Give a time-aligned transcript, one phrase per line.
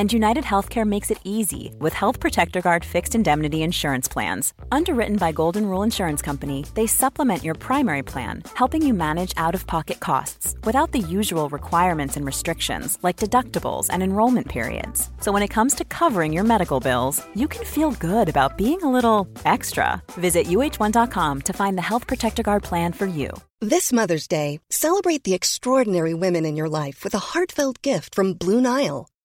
[0.00, 4.54] And United Healthcare makes it easy with Health Protector Guard fixed indemnity insurance plans.
[4.72, 9.54] Underwritten by Golden Rule Insurance Company, they supplement your primary plan, helping you manage out
[9.54, 15.10] of pocket costs without the usual requirements and restrictions like deductibles and enrollment periods.
[15.20, 18.82] So when it comes to covering your medical bills, you can feel good about being
[18.82, 20.02] a little extra.
[20.12, 23.28] Visit uh1.com to find the Health Protector Guard plan for you.
[23.60, 28.32] This Mother's Day, celebrate the extraordinary women in your life with a heartfelt gift from
[28.32, 29.06] Blue Nile.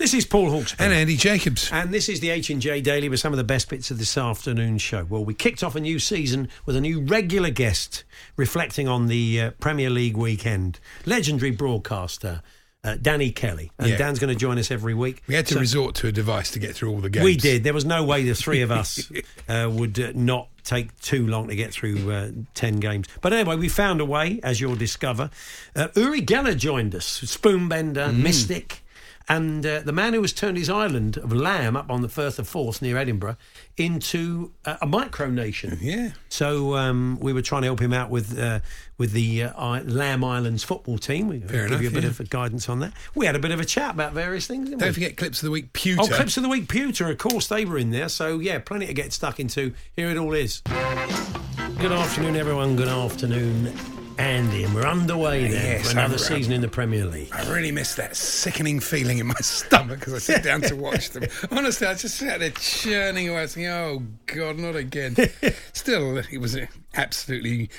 [0.00, 0.76] This is Paul Hawksby.
[0.78, 1.68] And Andy Jacobs.
[1.70, 4.78] And this is the H&J Daily with some of the best bits of this afternoon
[4.78, 5.04] show.
[5.04, 9.38] Well, we kicked off a new season with a new regular guest reflecting on the
[9.38, 10.80] uh, Premier League weekend.
[11.04, 12.40] Legendary broadcaster
[12.82, 13.72] uh, Danny Kelly.
[13.78, 13.98] And Yeah.
[13.98, 15.22] Dan's going to join us every week.
[15.26, 17.24] We had to So- resort to a device to get through all the games.
[17.24, 17.62] We did.
[17.62, 19.06] There was no way the three of us
[19.50, 23.06] uh, would uh, not take too long to get through uh, 10 games.
[23.20, 25.28] But anyway, we found a way, as you'll discover.
[25.76, 28.22] Uh, Uri Geller joined us, spoonbender, Mm.
[28.22, 28.82] mystic,
[29.28, 32.38] and uh, the man who has turned his island of Lamb up on the Firth
[32.38, 33.36] of Forth near Edinburgh
[33.76, 35.78] into uh, a micronation.
[35.80, 36.10] Yeah.
[36.28, 38.60] So um, we were trying to help him out with uh,
[38.98, 41.28] with the uh, I- Lamb Islands football team.
[41.28, 42.10] We Fair give you a bit yeah.
[42.10, 42.92] of guidance on that.
[43.14, 44.68] We had a bit of a chat about various things.
[44.68, 44.94] Didn't Don't we?
[44.94, 45.72] forget clips of the week.
[45.72, 46.02] Pewter.
[46.02, 47.10] Oh, clips of the week, Pewter.
[47.10, 48.08] Of course, they were in there.
[48.08, 49.74] So yeah, plenty to get stuck into.
[49.96, 50.60] Here it all is.
[50.60, 52.76] Good afternoon, everyone.
[52.76, 53.72] Good afternoon,
[54.20, 57.30] Andy, and we're underway now Yes, for another I'm- season in the Premier League.
[57.32, 61.10] I really miss that sickening feeling in my stomach as I sit down to watch
[61.10, 61.24] them.
[61.50, 65.16] Honestly, I just sat there churning away, thinking, "Oh God, not again."
[65.72, 66.54] Still, it was
[66.94, 67.70] absolutely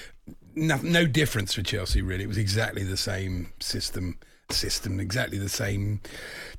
[0.56, 2.02] no, no difference for Chelsea.
[2.02, 4.18] Really, it was exactly the same system.
[4.54, 6.02] System exactly the same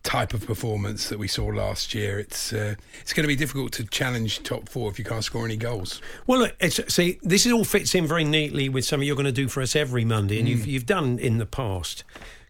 [0.03, 2.19] type of performance that we saw last year.
[2.19, 5.44] It's uh, it's going to be difficult to challenge top four if you can't score
[5.44, 6.00] any goals.
[6.26, 9.32] Well, look, it's, see, this all fits in very neatly with something you're going to
[9.32, 12.04] do for us every Monday, and you've you've done in the past.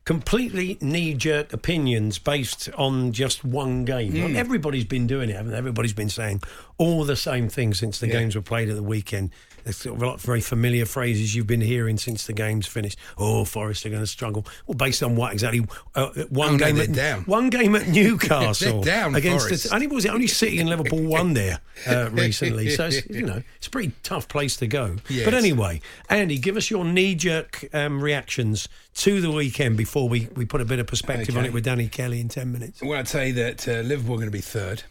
[0.04, 4.12] Completely knee-jerk opinions based on just one game.
[4.20, 5.58] Like, everybody's been doing it, haven't they?
[5.58, 6.42] Everybody's been saying
[6.76, 9.30] all the same things since the games were played at the weekend.
[9.64, 12.66] There's sort of a lot of very familiar phrases you've been hearing since the games
[12.66, 12.98] finished.
[13.18, 14.46] Oh, Forest are going to struggle.
[14.66, 15.64] Well, based on what exactly?
[15.94, 17.22] Uh, one Oh, game they're at down.
[17.24, 19.46] one game at Newcastle down, against.
[19.46, 19.68] Forest.
[19.68, 22.70] The, only was it only City and Liverpool won there uh, recently.
[22.70, 24.96] So it's, you know it's a pretty tough place to go.
[25.08, 25.24] Yes.
[25.24, 30.44] But anyway, Andy, give us your knee-jerk um, reactions to the weekend before we, we
[30.44, 32.82] put a bit of perspective on it with Danny Kelly in ten minutes.
[32.82, 34.82] Well, I'd say that uh, Liverpool are going to be third.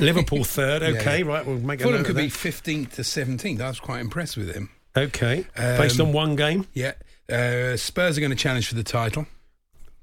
[0.00, 0.82] Liverpool third.
[0.82, 1.26] Okay, Yeah.
[1.26, 1.46] right.
[1.46, 3.60] We'll make a Fulham could of be 15th to 17th.
[3.60, 4.70] I was quite impressed with him.
[4.96, 6.66] Okay, based Um, on one game.
[6.72, 6.92] Yeah.
[7.30, 9.26] Uh, Spurs are going to challenge for the title.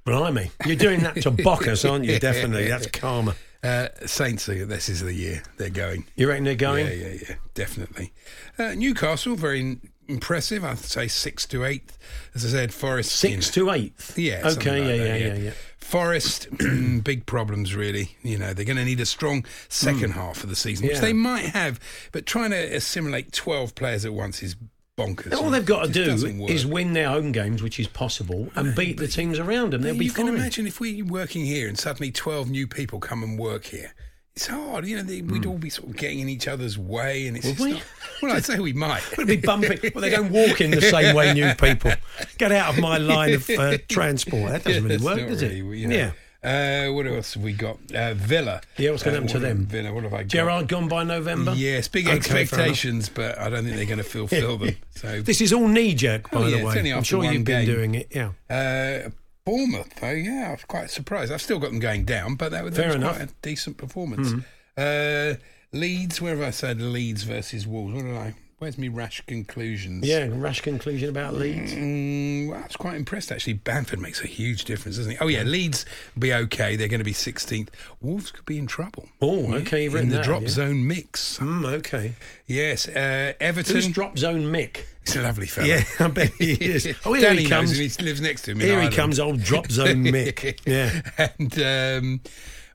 [0.05, 2.19] Blimey, you're doing that to Bockus, aren't you?
[2.19, 3.35] Definitely, that's karma.
[3.63, 6.05] Uh, Saints, this is the year they're going.
[6.15, 6.87] You reckon they're going?
[6.87, 8.11] Yeah, yeah, yeah, definitely.
[8.57, 10.65] Uh, Newcastle, very n- impressive.
[10.65, 11.99] I'd say six to eighth.
[12.33, 13.11] As I said, Forest.
[13.11, 14.17] Six know, to eighth.
[14.17, 14.41] Yeah.
[14.45, 14.81] Okay.
[14.81, 15.15] like yeah, yeah.
[15.27, 15.33] Yeah.
[15.35, 15.51] Yeah.
[15.91, 16.47] Forest,
[17.03, 18.15] big problems really.
[18.23, 21.03] You know, they're going to need a strong second half of the season, which Hmm.
[21.03, 21.79] They might have.
[22.13, 24.55] But trying to assimilate 12 players at once is
[24.97, 25.33] bonkers.
[25.33, 26.49] All they've got to do just doesn't work.
[26.49, 29.81] is win their home games, which is possible, and beat the teams around them.
[29.81, 30.27] They'll be you fine.
[30.27, 33.93] can imagine if we're working here and suddenly 12 new people come and work here.
[34.35, 35.03] It's hard, you know.
[35.03, 37.49] They, We'd all be sort of getting in each other's way, and it's Hmm.
[37.49, 37.71] Would just we?
[37.73, 39.01] not- well, I'd say we might.
[39.17, 39.79] Would be bumping?
[39.93, 41.91] Well, they don't walk in the same way new people.
[42.37, 44.51] Get out of my line of uh, transport.
[44.51, 45.47] That doesn't really work, not does it?
[45.61, 45.95] really, you know.
[45.95, 46.11] Yeah.
[46.43, 47.77] Uh, what else have we got?
[47.93, 48.61] Uh, Villa.
[48.77, 49.65] Yeah, what's gonna Uh, happen to what- them?
[49.67, 49.93] Villa.
[49.93, 50.27] What have I got?
[50.27, 51.53] Gerrard gone by November?
[51.55, 52.41] Yes, big Okay, fair enough.
[52.53, 54.75] expectations, but I don't think they're going to fulfil them.
[54.95, 56.77] So, This is all knee jerk, by Oh, yeah, the it's way.
[56.77, 57.75] only I'm after sure one you've been game.
[57.75, 58.07] doing it.
[58.13, 58.29] Yeah.
[58.49, 59.09] uh,
[59.45, 61.31] Bournemouth, though, yeah, I was quite surprised.
[61.31, 63.15] I've still got them going down, but that, was- that Fair was enough.
[63.17, 64.33] Quite a decent performance.
[64.77, 65.35] Uh,
[65.73, 67.93] Leeds, where have I said Leeds versus Wolves?
[67.93, 68.35] What did I?
[68.61, 70.07] Where's me rash conclusions?
[70.07, 71.73] Yeah, rash conclusion about Leeds.
[71.73, 73.53] Mm, well, I was quite impressed actually.
[73.53, 75.17] Bamford makes a huge difference, doesn't he?
[75.17, 75.83] Oh yeah, Leeds
[76.19, 76.75] be okay.
[76.75, 77.69] They're going to be 16th.
[78.01, 79.09] Wolves could be in trouble.
[79.19, 80.47] Oh, okay, you've in the that, drop you?
[80.49, 81.39] zone mix.
[81.39, 82.13] Mm, okay.
[82.45, 83.77] Yes, uh, Everton.
[83.77, 84.81] Who's drop zone Mick?
[85.07, 85.65] He's a lovely fellow.
[85.65, 86.85] Yeah, I bet he is.
[87.03, 87.75] Oh, here Danny he comes.
[87.75, 88.61] He lives next to him.
[88.61, 90.59] in Here he comes, old drop zone Mick.
[90.67, 91.01] Yeah.
[91.17, 92.21] and um,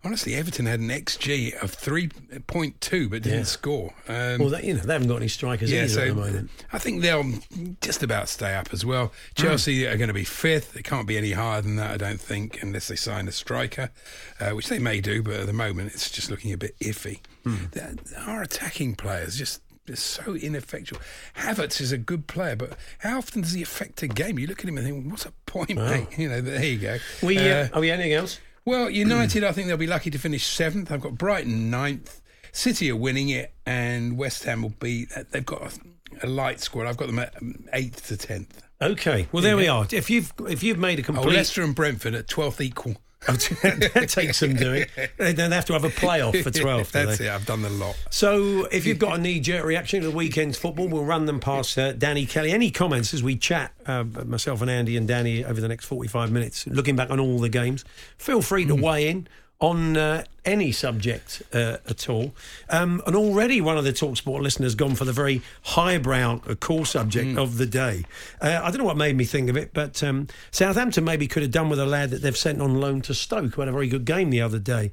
[0.07, 3.45] Honestly, Everton had an XG of 3.2 but didn't Yeah.
[3.45, 3.93] score.
[4.07, 6.15] Um, Well, that, you know, they haven't got any strikers yeah, either so at the
[6.15, 6.51] moment.
[6.73, 7.33] I think they'll
[7.81, 9.13] just about stay up as well.
[9.35, 10.77] Chelsea are going to be fifth.
[10.77, 13.91] It can't be any higher than that, I don't think, unless they sign a striker,
[14.39, 15.23] uh, which they may do.
[15.25, 17.19] But at the moment, it's just looking a bit iffy.
[17.45, 19.61] The- Our attacking players just.
[19.91, 21.01] are so ineffectual.
[21.39, 24.37] Havertz is a good player, but how often does he affect a game?
[24.39, 26.41] You look at him and think, "What's a point, mate?" You know.
[26.41, 26.99] There you go.
[27.23, 28.41] We, uh, Uh, oh, yeah, anything else?
[28.67, 30.93] Well, United, I think they'll be lucky to finish seventh.
[30.93, 32.21] I've got Brighton ninth.
[32.53, 35.07] City are winning it, and West Ham will be.
[35.31, 35.63] They've got
[36.23, 36.87] a, a light squad.
[36.87, 38.63] I've got them at um, eighth to tenth.
[38.81, 39.87] Okay, well there we are.
[39.91, 42.97] If you've if you've made a complete, Oh, Leicester and Brentford at twelfth equal.
[43.63, 44.87] that takes some doing.
[45.17, 46.93] They don't have to have a playoff for twelfth.
[46.93, 47.27] do That's they?
[47.27, 47.31] it.
[47.31, 47.97] I've done the lot.
[48.11, 51.41] So, if you've got a knee jerk reaction to the weekend's football, we'll run them
[51.41, 52.53] past uh, Danny Kelly.
[52.53, 56.31] Any comments as we chat, uh, myself and Andy and Danny, over the next 45
[56.31, 57.85] minutes, looking back on all the games?
[58.19, 59.29] Feel free to weigh in
[59.61, 62.35] on uh, any subject uh, at all.
[62.69, 66.85] Um, and already one of the Talksport listeners gone for the very highbrow uh, cool
[66.85, 68.05] subject of the day.
[68.41, 71.43] Uh, I don't know what made me think of it, but um, Southampton maybe could
[71.43, 73.73] have done with a lad that they've sent on loan to Stoke, who had a
[73.73, 74.93] very good game the other day.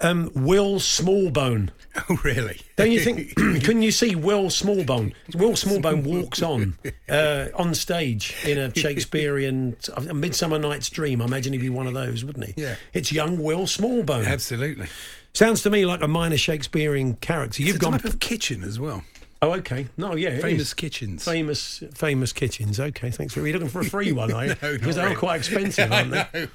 [0.00, 1.70] Um, Will Smallbone.
[2.08, 2.60] Oh, really?
[2.76, 3.34] Don't you think?
[3.34, 5.12] couldn't you see Will Smallbone?
[5.34, 6.78] Will Smallbone walks on
[7.08, 11.20] uh, on stage in a Shakespearean a Midsummer Night's Dream.
[11.20, 12.54] I imagine he'd be one of those, wouldn't he?
[12.62, 12.76] Yeah.
[12.92, 14.26] It's young Will Smallbone.
[14.26, 14.86] Absolutely.
[15.34, 17.62] Sounds to me like a minor Shakespearean character.
[17.62, 17.92] You've it's a gone.
[17.98, 19.02] type of kitchen as well.
[19.40, 19.86] Oh, okay.
[19.96, 21.24] No, yeah, Famous kitchens.
[21.24, 22.80] Famous, famous kitchens.
[22.80, 23.40] Okay, thanks for.
[23.46, 24.54] You're looking for a free one, are you?
[24.62, 25.16] No, because they are really.
[25.16, 26.18] quite expensive, aren't they?
[26.18, 26.48] I know.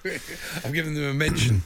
[0.65, 1.63] I've given them a mention.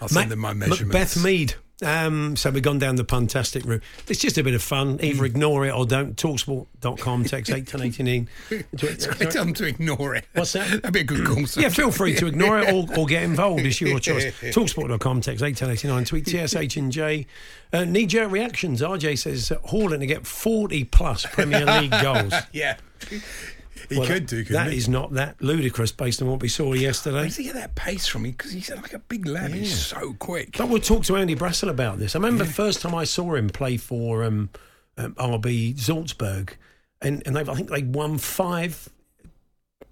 [0.00, 1.16] I'll send them my measurements.
[1.16, 1.54] Macbeth Mead.
[1.82, 3.82] Um, so we've gone down the puntastic route.
[4.08, 4.98] It's just a bit of fun.
[5.02, 5.26] Either Mm.
[5.26, 6.16] ignore it or don't.
[6.16, 8.28] Talksport.com, text 81089.
[8.72, 10.24] It's great tell them to ignore it.
[10.32, 10.70] What's that?
[10.70, 11.44] That'd be a good call.
[11.62, 13.60] Yeah, feel free to ignore it or, or get involved.
[13.66, 14.24] It's your choice.
[14.40, 17.26] Talksport.com, text 81089, tweet TSH and J.
[17.74, 18.80] Uh, knee jerk reactions.
[18.80, 22.32] RJ says Haaland to get 40 plus Premier League goals.
[22.52, 22.78] Yeah.
[23.88, 24.76] He Well, could do, That he?
[24.78, 27.16] is not that ludicrous based on what we saw yesterday.
[27.16, 28.24] Where does he get that pace from?
[28.24, 29.52] Him because he's like a big lad.
[29.52, 30.56] He's so quick.
[30.56, 32.14] But we'll talk to Andy Brassell about this.
[32.14, 34.50] I remember the first time I saw him play for um,
[34.96, 36.56] um, RB Salzburg,
[37.02, 38.88] and, and they've, I think they won 5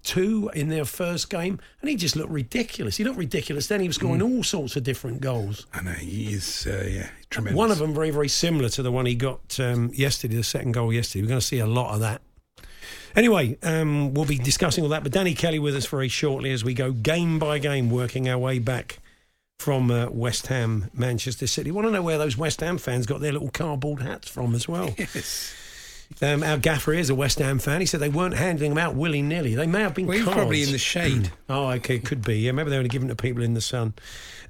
[0.03, 2.97] 2 in their first game, and he just looked ridiculous.
[2.97, 3.67] He looked ridiculous.
[3.67, 5.65] Then he was scoring all sorts of different goals.
[5.73, 6.67] I know he is.
[6.67, 7.57] Uh, yeah, tremendous.
[7.57, 10.73] One of them very, very similar to the one he got um, yesterday, the second
[10.73, 11.23] goal yesterday.
[11.23, 12.21] We're going to see a lot of that.
[13.15, 15.03] Anyway, um, we'll be discussing all that.
[15.03, 18.37] But Danny Kelly with us very shortly as we go game by game, working our
[18.37, 18.99] way back
[19.59, 21.71] from uh, West Ham, Manchester City.
[21.71, 24.67] Want to know where those West Ham fans got their little cardboard hats from as
[24.67, 24.93] well?
[25.13, 25.53] Yes.
[26.21, 27.79] Um, our gaffer is a West Ham fan.
[27.79, 29.55] He said they weren't handing them out willy nilly.
[29.55, 30.37] They may have been Well, he's cards.
[30.37, 31.31] probably in the shade.
[31.49, 32.37] Oh, okay, could be.
[32.41, 33.95] Yeah, maybe they were only giving to people in the sun.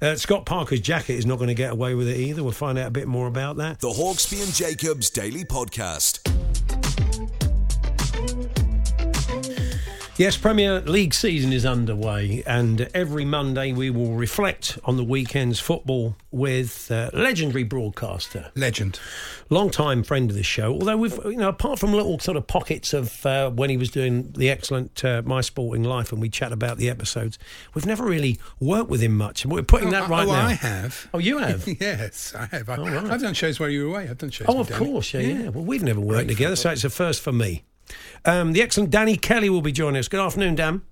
[0.02, 2.42] Uh, Scott Parker's jacket is not going to get away with it either.
[2.42, 3.80] We'll find out a bit more about that.
[3.80, 6.20] The Hawksby and Jacobs Daily Podcast.
[10.18, 15.60] Yes, Premier League season is underway, and every Monday we will reflect on the weekend's
[15.60, 18.98] football with uh, legendary broadcaster, Legend.
[19.50, 20.72] long-time friend of the show.
[20.72, 23.90] Although we've, you know, apart from little sort of pockets of uh, when he was
[23.90, 27.38] doing the excellent uh, My Sporting Life, and we chat about the episodes,
[27.74, 29.44] we've never really worked with him much.
[29.44, 30.46] And we're putting that oh, right oh, now.
[30.46, 31.10] I have.
[31.12, 31.68] Oh, you have.
[31.80, 32.70] yes, I have.
[32.70, 33.10] I, Oh, right.
[33.10, 34.08] I've done shows while you were away.
[34.08, 34.46] I've done shows.
[34.48, 35.48] Oh, of course, yeah, yeah.
[35.50, 37.64] Well, we've never worked together, so it's a first for me.
[38.24, 40.08] Um, the excellent Danny Kelly will be joining us.
[40.08, 40.82] Good afternoon, Dan.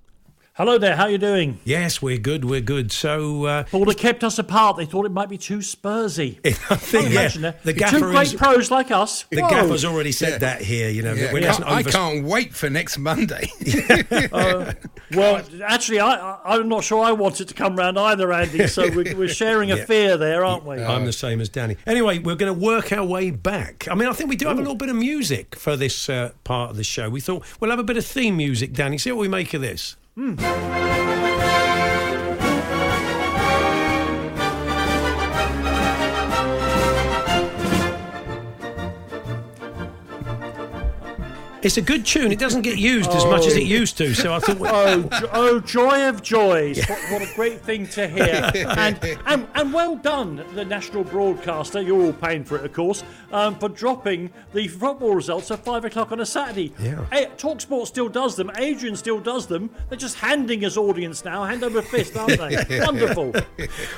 [0.57, 1.59] Hello there, how are you doing?
[1.65, 2.45] Yes, we're good.
[2.45, 2.89] We're good.
[2.89, 4.77] So, uh, Well, they kept us apart.
[4.77, 6.39] They thought it might be too Spursy.
[6.45, 7.63] I think, Can't yeah, imagine that.
[7.63, 9.23] the Two great is, pros like us.
[9.31, 9.49] the Whoa.
[9.49, 10.87] gaffer's already said that here.
[10.89, 13.51] You know, Yeah, we can't- mustn't I can't wait for next Monday.
[15.11, 18.65] Well, actually, I, I, I'm not sure I want it to come round either, Andy.
[18.67, 19.85] So we're, we're sharing a Yeah.
[19.85, 20.81] fear there, aren't we?
[20.83, 21.77] I'm the same as Danny.
[21.85, 23.87] Anyway, we're going to work our way back.
[23.89, 26.31] I mean, I think we do have a little bit of music for this uh,
[26.43, 27.07] part of the show.
[27.09, 28.97] We thought we'll have a bit of theme music, Danny.
[28.97, 29.95] See what we make of this.
[30.17, 31.24] Mm.
[41.65, 42.31] It's a good tune.
[42.31, 44.13] It doesn't get used as much as it used to.
[44.13, 46.77] So I thought, Oh, oh, joy of joys!
[46.87, 51.81] What, what a great thing to hear, and, and and well done, the national broadcaster.
[51.81, 55.85] You're all paying for it, of course, um, for dropping the football results at five
[55.85, 56.71] o'clock on a Saturday.
[56.79, 57.03] Yeah.
[57.11, 58.51] Eh, Talksport still does them.
[58.57, 59.71] Adrian still does them.
[59.89, 62.79] They're just handing us audience now, hand over fist, aren't they?
[62.85, 63.31] Wonderful.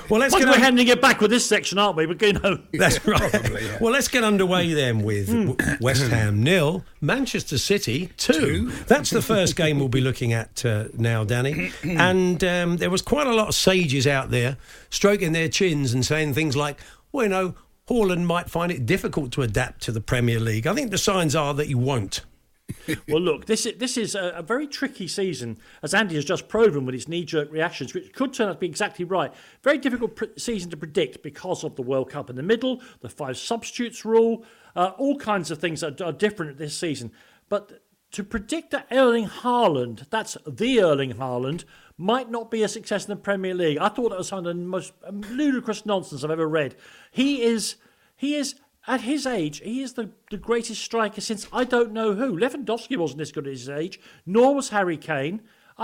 [0.10, 2.06] well, let's get we're handing it back with this section, aren't we?
[2.06, 3.82] But you know, That's right.
[3.82, 5.52] Well, let's get underway then with Hmm.
[5.82, 8.72] West Ham nil, Manchester Manchester City, two.
[8.88, 11.72] That's the first game we'll be looking at uh, now, Danny.
[11.84, 14.58] and um, there was quite a lot of sages out there
[14.90, 16.80] stroking their chins and saying things like,
[17.12, 17.56] well, you know,
[17.88, 20.68] Haaland might find it difficult to adapt to the Premier League.
[20.68, 22.22] I think the signs are that he won't.
[23.08, 26.50] well, look, this is, this is a, a, very tricky season, as Andy has just
[26.50, 29.34] proven with his knee jerk reactions, which could turn out to be exactly right.
[29.64, 33.10] Very difficult pr- season to predict because of the World Cup in the middle, the
[33.10, 34.44] five substitutes rule,
[34.76, 37.12] uh, all kinds of things are, are different this season.
[37.50, 41.66] But to predict that Erling Haaland, that's the Erling Haaland,
[41.98, 43.78] might not be a success in the Premier League.
[43.80, 46.76] I thought that was some of the most ludicrous nonsense I've ever read.
[47.12, 47.76] He is,
[48.16, 48.56] he is
[48.88, 52.38] at his age, he is the, the greatest striker since I don't know who.
[52.38, 55.42] Lewandowski wasn't this good at his age, nor was Harry Kane.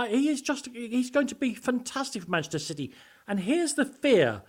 [0.07, 2.93] He is just, he's going to be fantastic for Manchester City.
[3.27, 4.41] And here's the fear.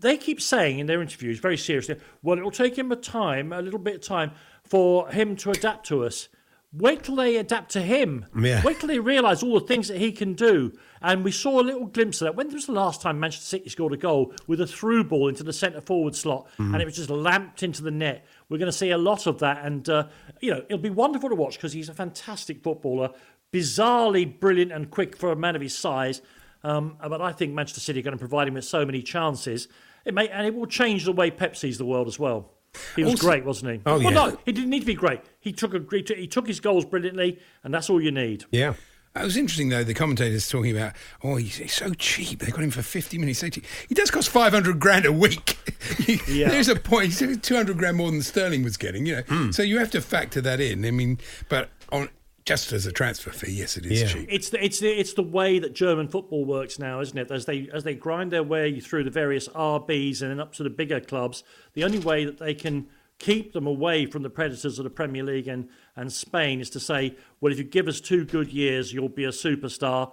[0.00, 3.62] They keep saying in their interviews, very seriously, well, it'll take him a time, a
[3.62, 4.32] little bit of time,
[4.68, 6.28] for him to adapt to us.
[6.72, 8.26] Wait till they adapt to him.
[8.38, 8.62] Yeah.
[8.62, 10.72] Wait till they realise all the things that he can do.
[11.00, 12.36] And we saw a little glimpse of that.
[12.36, 15.42] When was the last time Manchester City scored a goal with a through ball into
[15.42, 16.72] the centre forward slot mm.
[16.72, 18.26] and it was just lamped into the net?
[18.50, 19.64] We're going to see a lot of that.
[19.64, 20.08] And, uh,
[20.40, 23.12] you know, it'll be wonderful to watch because he's a fantastic footballer,
[23.50, 26.20] bizarrely brilliant and quick for a man of his size.
[26.64, 29.68] Um, but I think Manchester City are going to provide him with so many chances.
[30.04, 32.52] It may, and it will change the way Pep sees the world as well.
[32.96, 33.80] He was also, great, wasn't he?
[33.86, 34.10] Oh well, yeah.
[34.10, 35.20] no, he didn't need to be great.
[35.40, 38.44] He took a he took his goals brilliantly, and that's all you need.
[38.50, 38.74] Yeah.
[39.16, 39.82] It was interesting though.
[39.82, 40.92] The commentators talking about,
[41.24, 42.40] oh, he's, he's so cheap.
[42.40, 43.40] They got him for fifty minutes.
[43.40, 45.58] He does cost five hundred grand a week.
[46.28, 46.50] yeah.
[46.50, 47.14] There's a point.
[47.16, 49.06] Two hundred grand more than Sterling was getting.
[49.06, 49.54] You know, mm.
[49.54, 50.84] so you have to factor that in.
[50.84, 52.10] I mean, but on
[52.48, 54.08] just as a transfer fee, yes, it is yeah.
[54.08, 54.26] cheap.
[54.30, 57.30] It's the, it's the it's the way that German football works now, isn't it?
[57.30, 60.62] As they as they grind their way through the various RBs and then up to
[60.62, 62.88] the bigger clubs, the only way that they can
[63.18, 66.80] keep them away from the predators of the Premier League and, and Spain is to
[66.80, 70.12] say, well, if you give us two good years, you'll be a superstar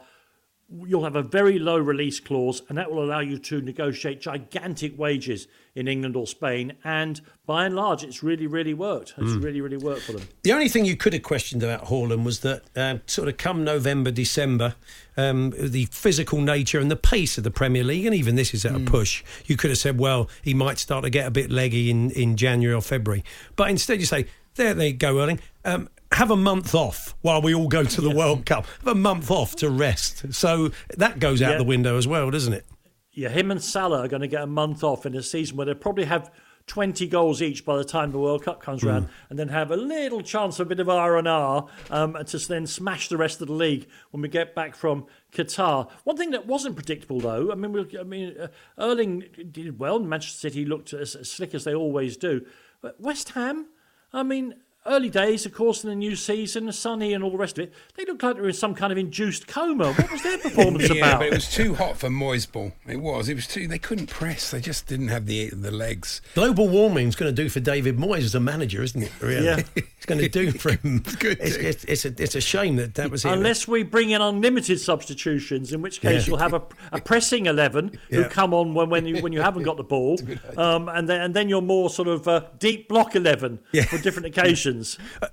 [0.70, 4.98] you'll have a very low release clause, and that will allow you to negotiate gigantic
[4.98, 6.74] wages in England or Spain.
[6.84, 9.14] And by and large, it's really, really worked.
[9.18, 9.44] It's mm.
[9.44, 10.28] really, really worked for them.
[10.44, 13.64] The only thing you could have questioned about Haaland was that, uh, sort of come
[13.64, 14.76] November, December,
[15.18, 18.66] um, the physical nature and the pace of the Premier League, and even this is
[18.66, 18.88] at mm.
[18.88, 19.24] a push.
[19.46, 22.38] You could have said, well, he might start to get a bit leggy in, in
[22.38, 23.24] January or February.
[23.56, 25.40] But instead, you say, there they go, Erling.
[25.64, 28.16] Um, have a month off while we all go to the yeah.
[28.16, 28.66] World Cup.
[28.80, 30.34] Have a month off to rest.
[30.34, 31.58] So that goes out yeah.
[31.58, 32.66] the window as well, doesn't it?
[33.12, 35.66] Yeah, him and Salah are going to get a month off in a season where
[35.66, 36.32] they probably have
[36.68, 38.88] 20 goals each by the time the World Cup comes mm.
[38.88, 42.18] around, and then have a little chance of a bit of R and R um,
[42.26, 45.90] to then smash the rest of the league when we get back from Qatar.
[46.06, 50.00] One thing that wasn't predictable, though, I mean, I mean, uh, Erling did well.
[50.00, 52.46] Manchester City looked as, as slick as they always do,
[52.82, 53.68] but West Ham.
[54.14, 57.58] I mean, early days, of course, in the new season, sunny and all the rest
[57.58, 59.94] of it, they looked like they were in some kind of induced coma.
[59.94, 61.20] What was their performance yeah, about?
[61.20, 62.72] but it was too hot for Moyes ball.
[62.88, 63.30] It was.
[63.30, 63.68] It was too.
[63.68, 64.52] They couldn't press.
[64.52, 66.22] They just didn't have the the legs.
[66.34, 69.12] Global warming is going to do for David Moyes as a manager, isn't it?
[69.20, 69.46] Really?
[69.46, 71.04] Yeah, it's going to do for him.
[71.22, 73.26] it's, it's, it's, a it's a shame that that was.
[73.26, 76.32] Unless we bring in unlimited substitutions, in which case yeah.
[76.32, 76.62] you'll have a,
[76.92, 78.24] a pressing eleven yeah.
[78.24, 80.20] who come on when when you when you haven't got the ball,
[80.58, 83.84] um, and then and then you're more sort of uh, deep block eleven yeah.
[83.84, 84.75] for different occasions.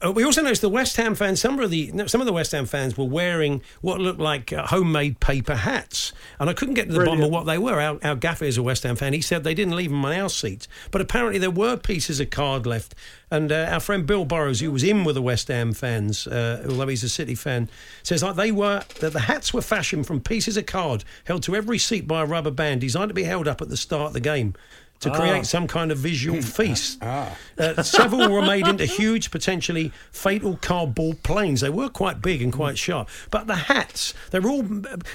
[0.02, 1.40] Uh, we also noticed the West Ham fans.
[1.40, 4.66] Some of the some of the West Ham fans were wearing what looked like uh,
[4.66, 7.20] homemade paper hats, and I couldn't get to the Brilliant.
[7.20, 7.80] bottom of what they were.
[7.80, 9.12] Our, our gaffer is a West Ham fan.
[9.12, 12.30] He said they didn't leave them on our seats, but apparently there were pieces of
[12.30, 12.94] card left.
[13.30, 16.66] And uh, our friend Bill Burrows, who was in with the West Ham fans, uh,
[16.68, 17.68] although he's a City fan,
[18.02, 21.56] says like they were that the hats were fashioned from pieces of card held to
[21.56, 24.12] every seat by a rubber band, designed to be held up at the start of
[24.12, 24.54] the game
[25.02, 25.42] to create ah.
[25.42, 26.42] some kind of visual hmm.
[26.42, 26.98] feast.
[27.02, 27.36] Ah.
[27.58, 31.60] Uh, several were made into huge, potentially fatal cardboard planes.
[31.60, 33.08] They were quite big and quite sharp.
[33.30, 34.64] But the hats, they're all,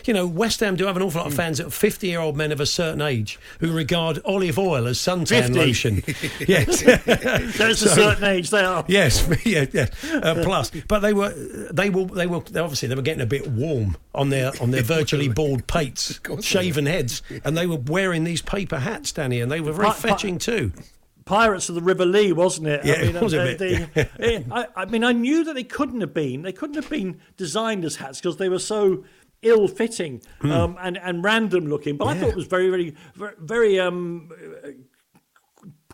[0.06, 1.38] you know, West Ham do have an awful lot of hmm.
[1.38, 4.98] fans that 50 year old men of a certain age who regard olive oil as
[4.98, 5.54] suntan 50.
[5.54, 6.04] lotion.
[6.48, 6.82] yes.
[7.58, 8.84] There's so, a certain age they are.
[8.88, 9.88] Yes, yeah, yeah.
[10.12, 10.72] Uh, plus.
[10.88, 11.30] But they were,
[11.72, 14.84] they were, they were, obviously, they were getting a bit warm on their, on their
[14.98, 19.62] virtually bald pates, shaven heads, and they were wearing these paper hats, Danny, and they
[19.62, 20.72] were very fetching too.
[21.26, 22.86] Pirates of the River Lee, wasn't it?
[22.86, 23.60] Yeah, I mean, it was a bit.
[23.60, 26.42] They, I, I, mean, I knew that they couldn't have been.
[26.42, 29.04] They couldn't have been designed as hats because they were so
[29.44, 30.52] ill-fitting mm.
[30.52, 31.98] um, and and random looking.
[31.98, 32.12] But yeah.
[32.12, 34.30] I thought it was very, very, very, very um,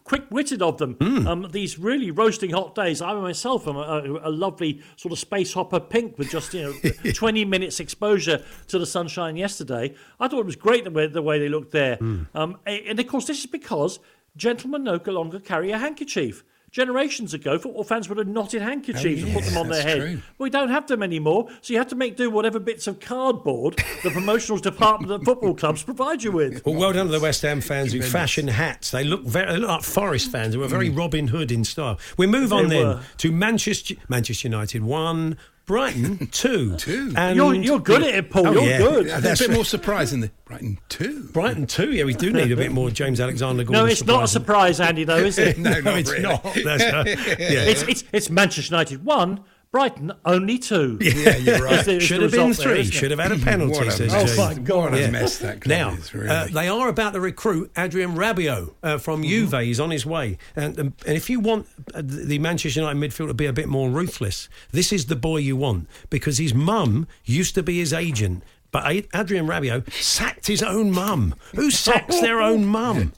[0.03, 0.95] quick-witted of them.
[0.95, 1.27] Mm.
[1.27, 3.01] Um, these really roasting hot days.
[3.01, 7.11] I myself am a, a, lovely sort of space hopper pink with just you know
[7.13, 9.93] 20 minutes exposure to the sunshine yesterday.
[10.19, 11.97] I thought it was great the way, the way they looked there.
[11.97, 12.27] Mm.
[12.35, 13.99] Um, and of course, this is because
[14.35, 16.43] gentlemen no longer carry a handkerchief.
[16.73, 19.97] Generations ago, football fans would have knotted handkerchiefs Oh, and put them on their head.
[19.99, 20.21] true.
[20.39, 23.75] We don't have them anymore, so you have to make do whatever bits of cardboard
[24.01, 26.65] the promotional department of football clubs provide you with.
[26.65, 28.89] Well, well done to the West Ham fans who fashion hats.
[28.89, 30.97] They look very they look like Forest fans They were very mm.
[30.97, 31.99] Robin Hood in style.
[32.17, 33.01] We move on They then were.
[33.17, 36.75] to Manchester Manchester United one, Brighton two.
[36.75, 37.13] Two.
[37.15, 38.47] And You're- you're good at it, Paul.
[38.47, 38.77] Oh, You're yeah.
[38.79, 39.07] good.
[39.09, 39.55] I think That's a bit right.
[39.55, 41.23] more surprising than Brighton two.
[41.31, 41.91] Brighton two.
[41.93, 43.63] Yeah, we do need a bit more James Alexander.
[43.65, 44.75] No, it's not a surprise.
[44.77, 45.57] surprise, Andy, though, is it?
[45.57, 46.23] No, No, not it's really.
[46.23, 46.43] not.
[46.65, 47.07] That's right.
[47.07, 47.63] Uh, yeah.
[47.63, 49.39] It's, it's, it's Manchester United 1,
[49.73, 50.99] Brighton only 2.
[51.01, 51.79] Yeah, you're right.
[51.79, 52.81] Is the- Should have been result there, three.
[52.81, 52.93] isn't?
[52.93, 53.73] Should have had a penalty.
[53.73, 54.91] What a says Oh, my God.
[54.91, 55.09] What a Yeah.
[55.09, 56.29] mess that club Now, is, really.
[56.29, 59.29] uh, they are about to recruit Adrien Rabiot uh, from Mm-hmm.
[59.49, 59.61] Juve.
[59.63, 60.37] He's on his way.
[60.55, 61.65] And, um, and if you want
[61.95, 65.15] uh, the the Manchester United midfield to be a bit more ruthless, this is the
[65.15, 68.43] boy you want because his mum used to be his agent.
[68.71, 71.33] But Adrien Rabiot sacked his own mum.
[71.55, 73.13] Who sacks their own mum?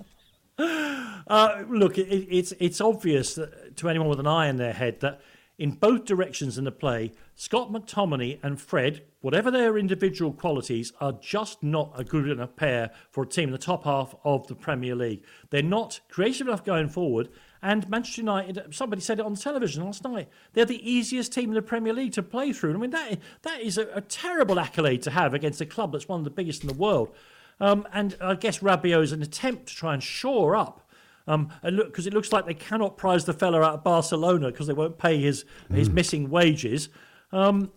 [0.57, 4.99] Uh, look, it, it's it's obvious that, to anyone with an eye in their head
[5.01, 5.19] that
[5.57, 11.13] in both directions in the play, Scott McTominay and Fred, whatever their individual qualities, are
[11.13, 14.55] just not a good enough pair for a team in the top half of the
[14.55, 15.23] Premier League.
[15.49, 17.29] They're not creative enough going forward.
[17.61, 21.55] And Manchester United, somebody said it on television last night, they're the easiest team in
[21.55, 22.73] the Premier League to play through.
[22.73, 26.07] I mean, that, that is a, a terrible accolade to have against a club that's
[26.07, 27.15] one of the biggest in the world.
[27.59, 30.84] Um, and I guess Rabiot is an attempt to try and shore up
[31.27, 34.51] um, and look, because it looks like they cannot prize the fella out of Barcelona
[34.51, 36.89] because they won't pay his his missing wages.
[37.31, 37.71] Um,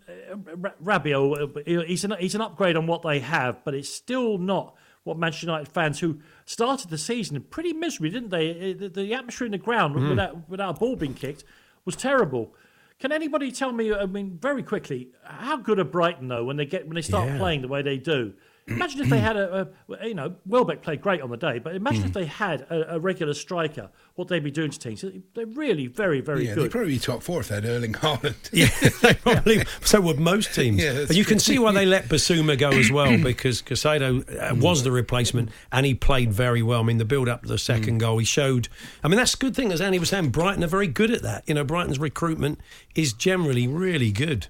[0.56, 4.38] Ra- Rabiot, uh, he's an he's an upgrade on what they have, but it's still
[4.38, 4.74] not
[5.04, 8.50] what Manchester United fans who started the season pretty miserably, didn't they?
[8.72, 11.44] Uh, The, the atmosphere in the ground without without a ball being kicked
[11.84, 12.54] was terrible.
[13.00, 13.94] Can anybody tell me?
[13.94, 17.28] I mean, very quickly, how good are Brighton though when they get when they start
[17.28, 17.38] Yeah.
[17.38, 18.34] playing the way they do?
[18.68, 21.74] Imagine if they had a, a you know, Welbeck played great on the day, but
[21.74, 25.04] imagine if they had a, a regular striker, what they'd be doing to teams.
[25.34, 26.70] They're really very, very yeah, they'd good.
[26.70, 28.34] probably be top four if they had Erling Haaland.
[28.52, 28.68] Yeah,
[29.02, 29.64] they probably.
[29.82, 30.82] So would most teams.
[30.82, 34.54] Yeah, but you can see why they let Bissouma go as well because Caicedo uh,
[34.56, 36.80] was the replacement and he played very well.
[36.80, 38.00] I mean, the build up to the second Mm.
[38.00, 38.68] goal, he showed.
[39.02, 39.72] I mean, that's a good thing.
[39.72, 41.44] As Andy was saying, Brighton are very good at that.
[41.46, 42.60] You know, Brighton's recruitment
[42.94, 44.48] is generally really good.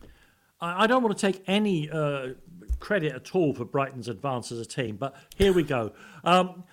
[0.61, 2.31] I, I don't want to take any uh,
[2.81, 5.93] credit at all for Brighton's advance as a team, but here we go.
[6.25, 6.65] Um,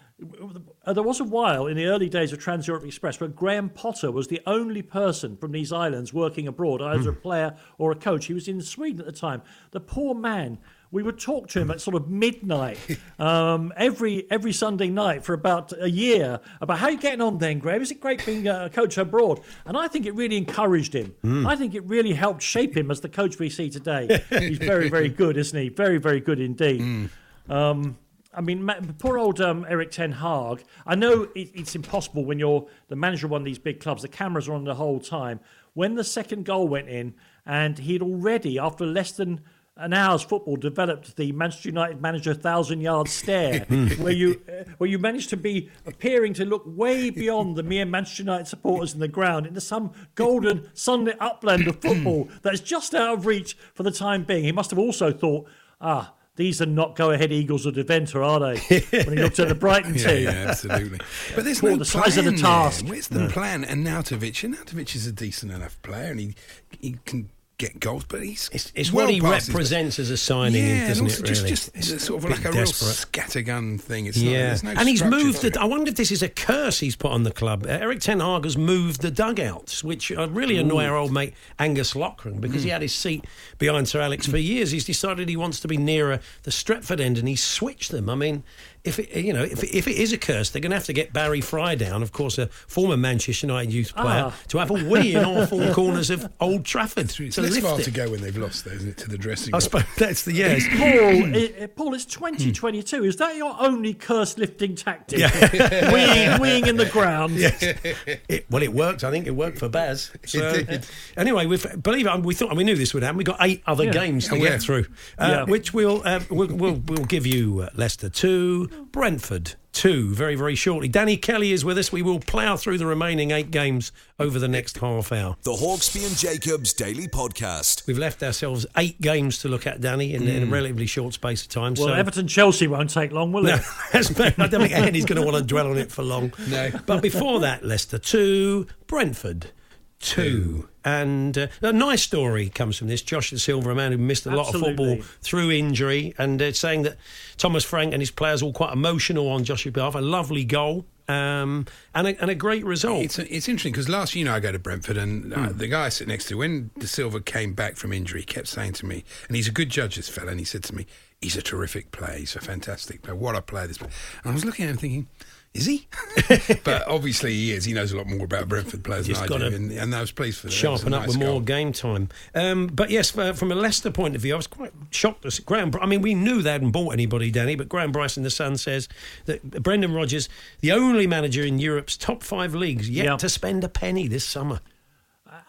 [0.86, 3.70] uh, there was a while in the early days of Trans Europe Express where Graham
[3.70, 7.96] Potter was the only person from these islands working abroad, either a player or a
[7.96, 8.28] coach.
[8.28, 9.41] He was in Sweden at the time.
[9.72, 10.60] The poor man.
[10.95, 12.79] We would talk to him at sort of midnight
[13.19, 17.60] um, every every Sunday night for about a year about how you getting on then,
[17.60, 17.81] Graham.
[17.81, 19.41] Is it great being a coach abroad?
[19.65, 21.13] And I think it really encouraged him.
[21.45, 24.23] I think it really helped shape him as the coach we see today.
[24.29, 25.67] He's very, very good, isn't he?
[25.67, 27.10] Very, very good indeed.
[27.49, 27.97] Um,
[28.34, 28.65] I mean,
[28.97, 30.63] poor old um, Erik Ten Hag.
[30.88, 34.01] I know it, it's impossible when you're the manager of one of these big clubs.
[34.01, 35.41] The cameras are on the whole time.
[35.73, 39.41] When the second goal went in, and he'd already, after less than
[39.78, 43.60] an hour's football, developed the Manchester United manager thousand yard stare,
[44.00, 47.86] where you uh, where you managed to be appearing to look way beyond the mere
[47.86, 52.96] Manchester United supporters in the ground into some golden sunlit upland of football that's just
[52.96, 54.44] out of reach for the time being.
[54.46, 55.48] He must have also thought,
[55.82, 56.14] ah.
[56.38, 58.82] These are not go-ahead Eagles or Deventer, are they?
[59.06, 60.26] when he looked at the Brighton team.
[60.26, 61.00] yeah, absolutely.
[61.34, 62.82] But there's Poor no the size of the task.
[62.82, 62.92] There.
[62.92, 63.64] Where's the plan?
[63.64, 66.36] And Nautovic, and Nautovic is a decent enough player, and he
[66.78, 70.10] he can get goals, but he's It's, it's well what he past his- represents as
[70.10, 71.10] a signing, yeah, doesn't it?
[71.10, 74.06] just, Really, just It's sort of like a real scattergun thing.
[74.08, 75.41] It's Yeah, there's no and he's moved.
[75.41, 75.58] The, it.
[75.58, 77.65] I wonder if this is a curse he's put on the club.
[77.65, 81.96] Uh, Erik Ten Hag has moved the dugouts, which really annoy our old mate Angus
[81.96, 82.65] Loughran because Hmm.
[82.65, 83.26] he had his seat
[83.58, 84.72] behind Sir Alex for years.
[84.72, 88.10] He's decided he wants to be nearer the Stretford end, and he's switched them.
[88.10, 88.44] I mean,
[88.86, 90.93] if it, you know, if, if it is a curse, they're going to have to
[90.93, 94.34] get Barry Fry down, of course, a former Manchester United youth player, Ah.
[94.50, 97.80] to have a wee in all four corners of Old Trafford It's to less far
[97.80, 97.84] it.
[97.84, 99.56] to go when they've lost, though, isn't it, to the dressing room?
[99.56, 99.62] I room?
[99.62, 100.65] suppose that's the yes.
[100.69, 103.04] Paul, i- i- Paul, it's 2022.
[103.06, 105.19] Is that your only curse lifting tactic?
[105.19, 105.30] Yeah.
[105.91, 107.34] weeing, weeing in the ground.
[107.38, 109.04] It, well, it worked.
[109.04, 110.12] I think it worked for Baz.
[110.26, 110.86] So, It did.
[111.17, 113.17] Anyway, we've, believe it, we thought we knew this would happen.
[113.17, 113.91] We've got eight other Yeah.
[113.91, 114.58] games to Oh, get yeah.
[114.58, 114.86] through,
[115.17, 115.43] uh, Yeah.
[115.43, 120.56] which we'll, uh, we'll, we'll we'll give you uh, Leicester two, Brentford two, very very
[120.56, 120.88] shortly.
[120.88, 121.92] Danny Kelly is with us.
[121.92, 125.36] We will plough through the remaining eight games over the next half hour.
[125.44, 127.86] The Hawksby and Jacobs Daily Podcast.
[127.86, 130.52] We've left ourselves eight games to look at, Danny, in, in a mm.
[130.52, 131.74] relatively short space of time.
[131.78, 133.62] Well, so Everton Chelsea won't take long, will no, it?
[133.92, 136.34] that's, I don't think Andy's going to want to dwell on it for long.
[136.48, 136.72] No.
[136.86, 139.52] But before that, Leicester 2, Brentford
[139.99, 140.69] 2.
[140.84, 143.01] And uh, a nice story comes from this.
[143.01, 146.84] Josh Dasilva, a man who missed a lot of football through injury, and uh, saying
[146.84, 146.97] that
[147.38, 149.95] Thomas Frank and his players were all quite emotional on Josh's behalf.
[149.95, 150.86] A lovely goal.
[151.08, 153.03] um, and, a, and a great result.
[153.03, 155.58] It's, it's interesting because last year, you know, I go to Brentford, and uh, Hmm.
[155.58, 158.47] the guy I sit next to, when De Silva came back from injury, he kept
[158.47, 160.86] saying to me, and he's a good judge, this fella, and he said to me,
[161.21, 163.15] he's a terrific player, he's a fantastic player.
[163.15, 163.91] What a player this player.
[164.23, 165.08] And I was looking at him thinking,
[165.56, 165.88] is he?
[166.65, 167.63] but obviously he is.
[167.63, 170.02] He knows a lot more about Brentford players Just than I do, and, and I
[170.02, 170.54] was pleased for that.
[170.54, 172.10] It sharpen up nice with more game time.
[172.36, 175.22] Um, but yes, uh, from a Leicester point of view, I was quite shocked.
[175.30, 178.30] To Graham, I mean, we knew they hadn't bought anybody, Danny, but Graham Bryson, the
[178.30, 178.89] Sun says
[179.26, 180.28] that Brendan Rodgers,
[180.60, 183.15] the only manager in Europe's top five leagues, yet Yeah.
[183.18, 184.60] to spend a penny this summer.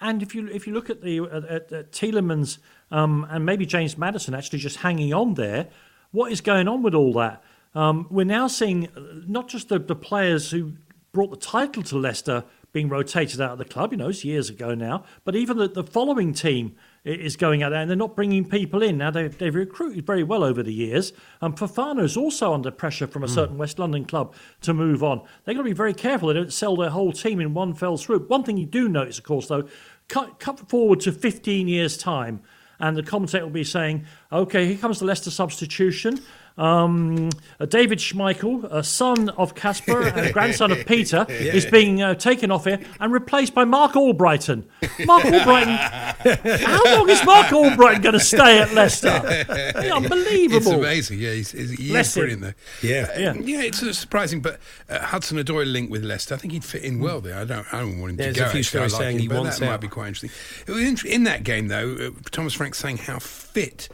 [0.01, 2.59] And if you if you look at the at, at, at Tielemans
[2.91, 5.69] um, and maybe James Maddison actually just hanging on there,
[6.13, 7.43] what is going on with all that?
[7.77, 10.73] Um, we're now seeing uh, not just the, the players who
[11.13, 14.49] brought the title to Leicester being rotated out of the club, you know, it's years
[14.49, 18.17] ago now, but even the, the following team is going out there and they're not
[18.17, 18.99] bringing people in.
[18.99, 21.13] Now, they've, they've recruited very well over the years.
[21.41, 25.23] And um, is also under pressure from a certain West London club to move on.
[25.45, 27.97] They've got to be very careful they don't sell their whole team in one fell
[27.97, 28.29] swoop.
[28.29, 29.69] One thing you do notice, of course, though,
[30.09, 32.41] cut, cut forward to 15 years' time,
[32.81, 36.21] and the commentator will be saying, okay, here comes the Leicester substitution.
[36.59, 37.29] Um,
[37.61, 42.51] uh, David Schmeichel, a son of Kasper and grandson of Peter, is being uh, taken
[42.51, 44.65] off here and replaced by Marc Albrighton.
[45.05, 49.21] Marc Albrighton, how long is Marc Albrighton going to stay at Leicester?
[49.25, 50.57] It's unbelievable.
[50.57, 51.19] It's amazing.
[51.19, 52.55] Yeah, he's, he's, he is brilliant there.
[52.83, 53.09] Yeah.
[53.15, 53.35] Uh, Yeah.
[53.35, 53.63] yeah.
[53.63, 56.35] It's uh, surprising, but uh, Hudson Odoi linked with Leicester.
[56.35, 57.39] I think he'd fit in well there.
[57.39, 57.67] I don't.
[57.75, 58.49] I don't want him There's to go.
[58.49, 58.81] few actually.
[58.81, 59.71] I stories like saying him, he wants that out.
[59.73, 60.31] might be quite interesting.
[60.67, 61.95] It was int- in that game though.
[62.01, 63.89] Uh, Thomas Frank saying how fit.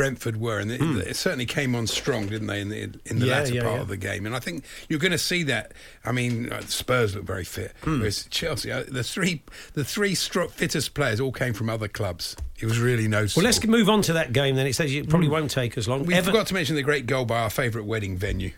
[0.00, 3.26] Brentford were, and it, it certainly came on strong, didn't they, in the in the.
[3.26, 3.80] Yeah, latter yeah, part yeah.
[3.82, 4.24] of the game?
[4.24, 5.72] And I think you're going to see that.
[6.06, 7.98] I mean, uh, Spurs look very fit, Hmm.
[7.98, 9.42] whereas Chelsea, uh, the three
[9.74, 12.34] the three fittest players all came from other clubs.
[12.58, 13.42] It was really noticeable.
[13.42, 14.66] Well, let's move on to that game then.
[14.66, 16.06] It says it probably won't take us long.
[16.06, 18.52] We Ever- forgot to mention the great goal by our favourite wedding venue.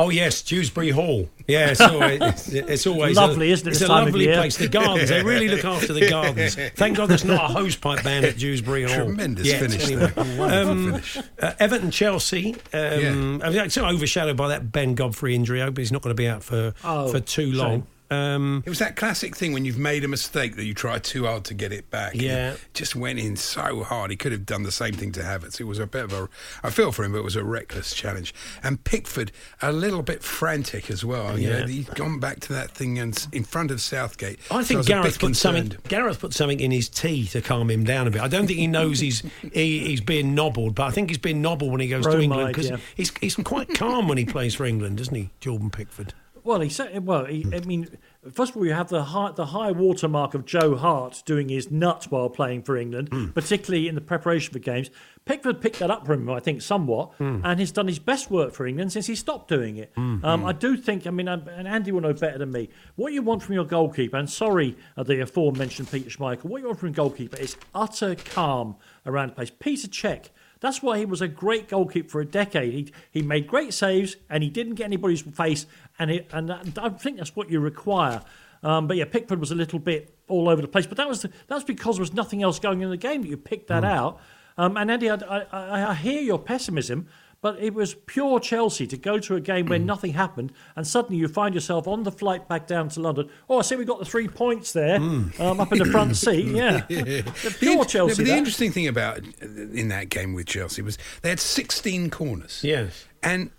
[0.00, 1.28] Oh yes, Dewsbury Hall.
[1.46, 4.56] Yeah, it's always, it's, it's always Lovely, a, isn't it, It's a lovely place.
[4.56, 6.54] The gardens, they really look after the gardens.
[6.76, 9.04] Thank God there's not a hosepipe ban at Dewsbury Hall.
[9.04, 10.06] Tremendous yet, finish anyway.
[10.16, 10.24] there.
[10.38, 11.18] Wonderful Um, finish.
[11.38, 12.54] Uh, Everton Chelsea.
[12.72, 15.60] Um, I mean, it's overshadowed by that Ben Godfrey injury.
[15.60, 17.86] I hope he's not going to be out for Oh, for too long.
[18.10, 21.26] Um, It was that classic thing when you've made a mistake that you try too
[21.26, 22.14] hard to get it back.
[22.14, 22.52] Yeah.
[22.54, 24.10] He just went in so hard.
[24.10, 25.60] He could have done the same thing to Havertz.
[25.60, 26.28] It was a bit of a.
[26.62, 28.34] I feel for him, but it was a reckless challenge.
[28.62, 29.30] And Pickford,
[29.62, 31.38] a little bit frantic as well.
[31.38, 31.60] You Yeah.
[31.60, 34.40] know, he's gone back to that thing and in front of Southgate.
[34.50, 35.76] I think was a bit Gareth put something.
[35.88, 38.22] Gareth put something in his tea to calm him down a bit.
[38.22, 41.42] I don't think he knows he's he, he's being nobbled, but I think he's being
[41.42, 42.76] nobbled when he goes to England because yeah.
[42.96, 46.12] he's he's quite calm when he plays for England, isn't he, Jordan Pickford?
[46.50, 47.06] Well, he said.
[47.06, 47.86] Well, he, I mean,
[48.32, 51.70] first of all, you have the high, the high watermark of Joe Hart doing his
[51.70, 53.26] nuts while playing for England, Hmm.
[53.28, 54.90] particularly in the preparation for games.
[55.24, 57.38] Pickford picked that up from him, I think, somewhat, Hmm.
[57.44, 59.92] and has done his best work for England since he stopped doing it.
[59.96, 61.06] Um, I do think.
[61.06, 62.68] I mean, um, and Andy will know better than me.
[62.96, 66.46] What you want from your goalkeeper, and sorry, uh, the aforementioned Peter Schmeichel.
[66.46, 68.74] What you want from a goalkeeper is utter calm
[69.06, 69.52] around the place.
[69.56, 70.30] Peter Cech.
[70.58, 72.74] That's why he was a great goalkeeper for a decade.
[72.74, 75.64] He, he made great saves and he didn't get anybody's face,
[76.00, 78.22] and it, and I think that's what you require.
[78.64, 81.22] Um, but yeah, Pickford was a little bit all over the place, but that was
[81.22, 83.68] the, that was because there was nothing else going in the game that you picked
[83.68, 84.20] that out.
[84.58, 87.06] Um, and Andy, I, I, I- hear your pessimism,
[87.40, 91.16] but it was pure Chelsea to go to a game where nothing happened, and suddenly
[91.16, 93.30] you find yourself on the flight back down to London.
[93.48, 96.44] Oh, I see we got the three points there um, up in the front seat.
[96.54, 98.10] Yeah, pure Chelsea.
[98.10, 98.36] but the that.
[98.38, 102.60] interesting thing about uh, in that game with Chelsea was they had 16 corners.
[102.62, 103.06] Yes.
[103.22, 103.50] And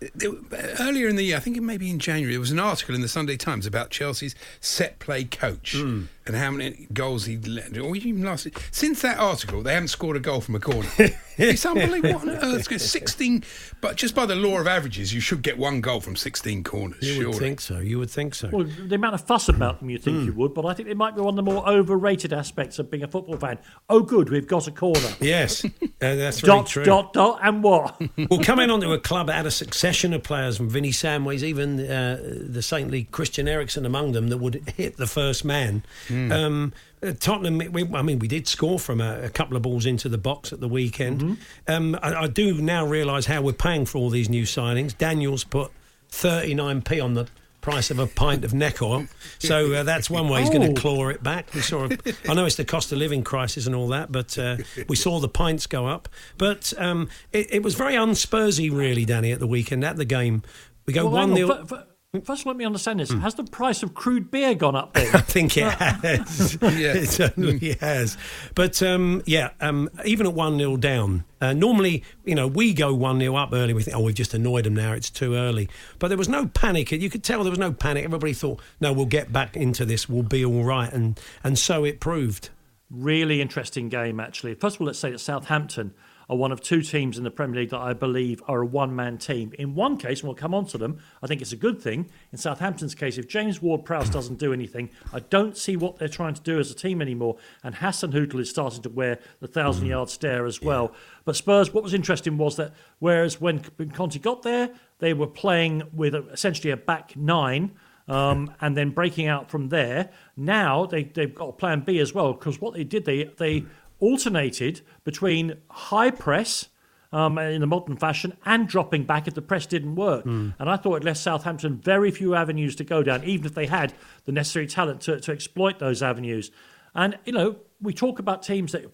[0.80, 2.96] earlier in the year, I think it may be in January, there was an article
[2.96, 6.04] in the Sunday Times about Chelsea's set play coach Hmm.
[6.24, 7.76] And how many goals he'd let.
[7.76, 10.88] Or even last since that article, they haven't scored a goal from a corner.
[11.36, 12.14] it's unbelievable.
[12.14, 12.80] What on earth?
[12.80, 13.42] 16,
[13.80, 16.98] but just by the law of averages, you should get one goal from 16 corners.
[17.02, 17.26] You surely.
[17.26, 17.78] would think so.
[17.80, 18.50] You would think so.
[18.52, 20.24] Well, the amount of fuss about them, you think Hmm.
[20.26, 22.88] you would, but I think it might be one of the more overrated aspects of
[22.90, 23.58] being a football fan.
[23.88, 25.08] Oh, good, we've got a corner.
[25.20, 26.84] yes, uh, that's very dot, true.
[26.84, 28.00] dot, dot, and what?
[28.30, 31.80] well, coming onto a club that had a succession of players from Vinny Samways, even
[31.80, 35.82] uh, the saintly Christian Eriksen among them, that would hit the first man.
[36.12, 36.72] Um,
[37.02, 40.08] uh, Tottenham, we, I mean, we did score from a, a couple of balls into
[40.08, 41.38] the box at the weekend.
[41.66, 44.96] Um, I, I do now realise how we're paying for all these new signings.
[44.96, 45.70] Daniels put
[46.10, 47.26] 39p on the
[47.60, 49.06] price of a pint of neck oil.
[49.38, 50.72] So uh, that's one way he's going Oh.
[50.74, 51.52] to claw it back.
[51.54, 51.84] We saw.
[51.86, 51.90] A,
[52.28, 54.56] I know it's the cost of living crisis and all that, but uh,
[54.88, 56.08] we saw the pints go up.
[56.38, 60.42] But um, it, it was very unspursy, really, Danny, at the weekend at the game.
[60.86, 63.10] We go Well, one on, 0 fir- fir- First of all, let me understand this.
[63.10, 65.08] Has the price of crude beer gone up then?
[65.16, 66.58] I think it has.
[66.62, 66.92] Yeah.
[66.92, 68.18] it certainly has.
[68.54, 72.92] But um, yeah, um, even at 1 0 down, uh, normally, you know, we go
[72.92, 73.72] 1 0 up early.
[73.72, 74.92] We think, oh, we've just annoyed them now.
[74.92, 75.70] It's too early.
[75.98, 76.92] But there was no panic.
[76.92, 78.04] You could tell there was no panic.
[78.04, 80.06] Everybody thought, no, we'll get back into this.
[80.06, 80.92] We'll be all right.
[80.92, 82.50] And, and so it proved.
[82.90, 84.52] really interesting game, actually.
[84.54, 85.94] First of all, let's say that Southampton
[86.28, 88.94] are one of two teams in the Premier League that I believe are a one
[88.94, 89.52] man team.
[89.58, 92.10] In one case, and we'll come on to them, I think it's a good thing.
[92.32, 96.08] In Southampton's case, if James Ward Prowse doesn't do anything, I don't see what they're
[96.08, 97.36] trying to do as a team anymore.
[97.62, 100.92] And Hasenhüttl is starting to wear the thousand yard stare as well.
[101.24, 105.26] But Spurs, what was interesting was that whereas when when Conte got there, they were
[105.26, 107.72] playing with essentially a back nine.
[108.08, 110.10] Um, and then breaking out from there.
[110.36, 113.64] Now they, they've got a plan B as well because what they did, they, they
[114.02, 116.68] alternated between high press
[117.12, 120.24] um, in the modern fashion and dropping back if the press didn't work.
[120.58, 123.66] And I thought it left Southampton very few avenues to go down, even if they
[123.66, 126.50] had the necessary talent to, to exploit those avenues.
[126.94, 128.84] And, you know, we talk about teams that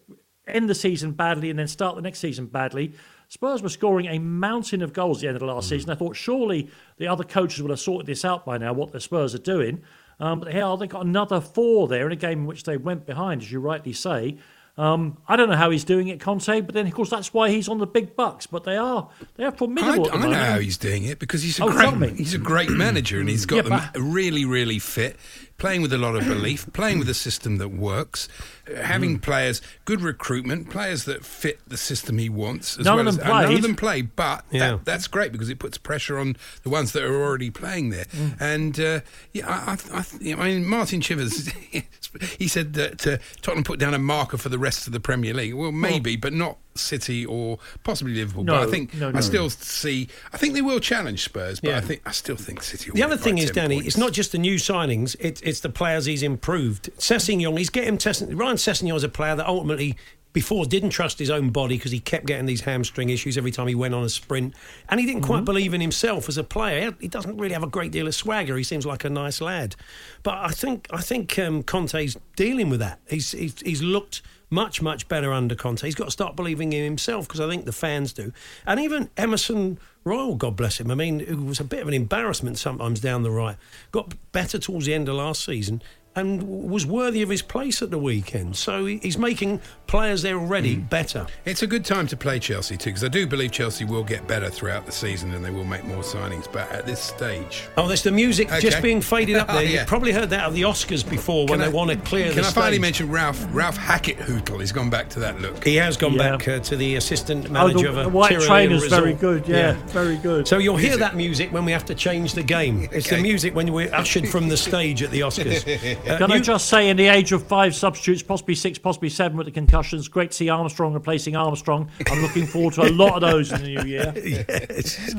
[0.47, 2.93] end the season badly and then start the next season badly.
[3.29, 5.91] Spurs were scoring a mountain of goals at the end of the last season.
[5.91, 9.01] I thought surely the other coaches would have sorted this out by now, what the
[9.01, 9.83] Spurs are doing.
[10.21, 13.07] Um, but hell, they got another four there in a game in which they went
[13.07, 14.39] behind, as you rightly say.
[14.79, 17.51] Um, I don't know how he's doing it, Conte, but then of course that's why
[17.51, 18.47] he's on the big bucks.
[18.47, 20.05] But they are they are I, formidable.
[20.05, 22.71] the I know how he's doing it because he's a Oh, great he's a great
[22.71, 25.17] manager and he's got Yeah, them really really fit,
[25.59, 28.29] playing with a lot of belief, playing with a system that works,
[28.71, 32.79] uh, having players good recruitment, players that fit the system he wants.
[32.79, 34.71] As None well of as, them uh, none of them play, but Yeah.
[34.73, 38.07] that, that's great because it puts pressure on the ones that are already playing there.
[38.41, 39.01] And uh,
[39.33, 41.49] yeah, I, I, I, I mean Martin Chivers,
[42.39, 45.35] he said that uh, Tottenham put down a marker for the rest of the Premier
[45.35, 45.55] League.
[45.55, 48.45] Well, maybe, but not City or possibly Liverpool.
[48.45, 49.21] but No, I think no, I no.
[49.21, 50.09] still see.
[50.33, 51.77] I think they will challenge Spurs, but Yeah.
[51.79, 52.91] I think I still think City.
[52.91, 53.89] Will The other thing is, Danny, points.
[53.89, 56.91] it's not just the new signings; it's it's the players he's improved.
[56.99, 58.39] Sessegnon, he's getting Sessegnon.
[58.39, 59.97] Ryan Sessegnon is a player that ultimately.
[60.35, 63.67] Before didn't trust his own body because he kept getting these hamstring issues every time
[63.67, 64.55] he went on a sprint,
[64.89, 66.95] and he didn't quite believe in himself as a player.
[67.01, 68.57] He doesn't really have a great deal of swagger.
[68.59, 69.75] He seems like a nice lad,
[70.23, 73.01] but I think I think um, Conte's dealing with that.
[73.09, 75.83] He's, he's he's looked much much better under Conte.
[75.83, 78.33] He's got to start believing in himself because I think the fans do,
[78.67, 80.91] and even Emerson Royal, God bless him.
[80.91, 83.57] I mean, who was a bit of an embarrassment sometimes down the right,
[83.93, 85.83] got better towards the end of last season.
[86.17, 88.57] And was worthy of his place at the weekend.
[88.57, 91.29] So he's making players there already better.
[91.45, 94.27] It's a good time to play Chelsea too, because I do believe Chelsea will get
[94.27, 96.51] better throughout the season and they will make more signings.
[96.53, 98.61] But at this stage, Oh, there's the music Okay.
[98.61, 99.63] just being faded up there.
[99.69, 99.81] Yeah.
[99.81, 102.33] You've probably heard that at the Oscars before when Can they I- want to clear
[102.33, 104.59] Can the I finally mention Ralph Ralph Hasenhüttl?
[104.59, 105.63] He's gone back to that look.
[105.63, 106.37] He has gone Yeah.
[106.37, 109.03] back uh, to the assistant Oh, manager the, of a the white Tyrolean trainer's resort.
[109.05, 109.47] very good.
[109.47, 110.49] Yeah, very good.
[110.49, 112.89] So you'll hear that music when we have to change the game.
[112.91, 115.65] It's the music when we're ushered from the stage at the Oscars.
[116.07, 119.37] Uh, Can I just say, in the age of five substitutes, possibly six, possibly seven
[119.37, 121.91] with the concussions, great to see Armstrong replacing Armstrong.
[122.11, 124.13] I'm looking forward to a lot of those in the new year.
[124.25, 125.17] yes.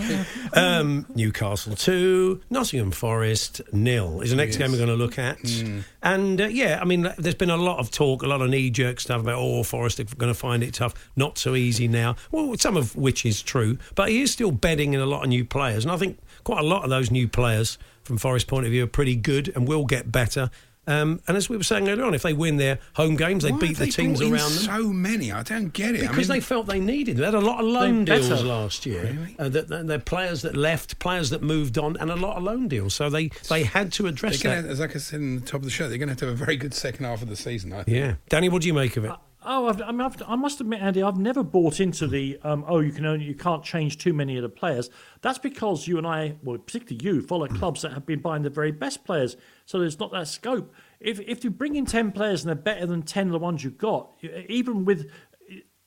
[0.54, 5.40] um, Newcastle 2, Nottingham Forest nil is the next game we're going to look at.
[5.40, 5.80] Hmm.
[6.02, 8.70] And uh, yeah, I mean, there's been a lot of talk, a lot of knee
[8.70, 12.16] jerk stuff about, oh, Forest are going to find it tough, not so easy now.
[12.32, 15.30] Well, some of which is true, but he is still bedding in a lot of
[15.30, 15.84] new players.
[15.86, 18.84] And I think quite a lot of those new players, from Forest point of view,
[18.84, 20.50] are pretty good and will get better.
[20.90, 23.52] Um, and as we were saying earlier on, if they win their home games, they
[23.52, 24.64] Why beat have the they teams brought in around them.
[24.64, 26.06] So many, I don't get it.
[26.06, 27.18] I Because mean, they felt they needed.
[27.18, 28.44] They had a lot of loan deals better.
[28.44, 29.04] last year.
[29.04, 29.36] Really?
[29.38, 32.44] Uh, that, that, they're players that left, players that moved on, and a lot of
[32.44, 32.96] loan deals.
[32.96, 34.72] So they, they had to address gonna, that.
[34.72, 36.26] as like I said in the top of the show, they're going to have to
[36.26, 37.72] have a very good second half of the season.
[37.72, 37.96] I think.
[37.96, 39.12] Yeah, Danny, what do you make of it?
[39.42, 42.66] Oh, I've, I, mean, I've, I must admit, Andy, I've never bought into the um,
[42.68, 44.90] oh, you can only you can't change too many of the players.
[45.22, 48.50] That's because you and I, well, particularly you, follow clubs that have been buying the
[48.50, 49.38] very best players,
[49.70, 50.74] so there's not that scope.
[51.00, 53.64] If if you bring in ten players and they're better than ten of the ones
[53.64, 54.18] you've got,
[54.50, 55.12] even with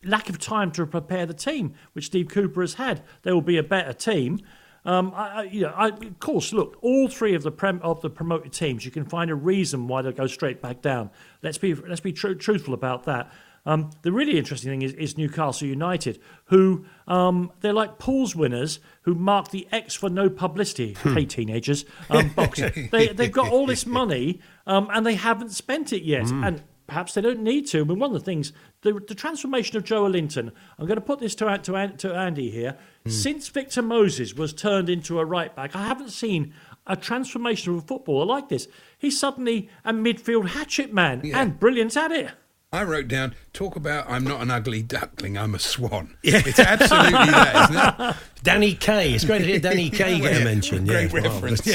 [0.04, 3.58] lack of time to prepare the team, which Steve Cooper has had, there will be
[3.58, 4.38] a better team.
[4.84, 8.10] Um, I, you know, I, of course, look, all three of the prem, of the
[8.10, 11.10] promoted teams, you can find a reason why they'll go straight back down.
[11.42, 13.32] Let's be let's be tru- truthful about that.
[13.66, 18.78] Um, the really interesting thing is, is Newcastle United, who um, they're like pools winners
[19.02, 20.96] who mark the X for no publicity.
[21.02, 22.32] hey, teenagers, um,
[22.90, 26.30] they, they've got all this money um, and they haven't spent it yet.
[26.30, 27.80] And perhaps they don't need to.
[27.80, 31.20] I mean, one of the things, the, the transformation of Joelinton, I'm going to put
[31.20, 32.76] this to, to, to Andy here.
[33.06, 36.54] Since Victor Moses was turned into a right back, I haven't seen
[36.86, 38.68] a transformation of a footballer like this.
[38.98, 42.30] He's suddenly a midfield hatchet man and brilliant at it.
[42.74, 46.16] I wrote down, talk about I'm not an ugly duckling, I'm a swan.
[46.22, 46.40] Yeah.
[46.46, 48.16] It's absolutely that, isn't it?
[48.42, 49.12] Danny Kaye.
[49.12, 50.86] It's great to hear Danny Kaye get a mention.
[50.86, 51.66] Great yeah, reference.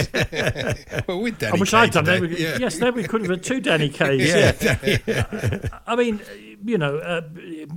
[1.08, 2.40] well, with Danny I wish Kaye I'd done today, that.
[2.40, 2.58] Yeah.
[2.60, 5.06] Yes, then we could have had two Danny Kayes.
[5.06, 5.80] Yeah.
[5.86, 6.20] I mean,
[6.66, 7.22] you know, uh,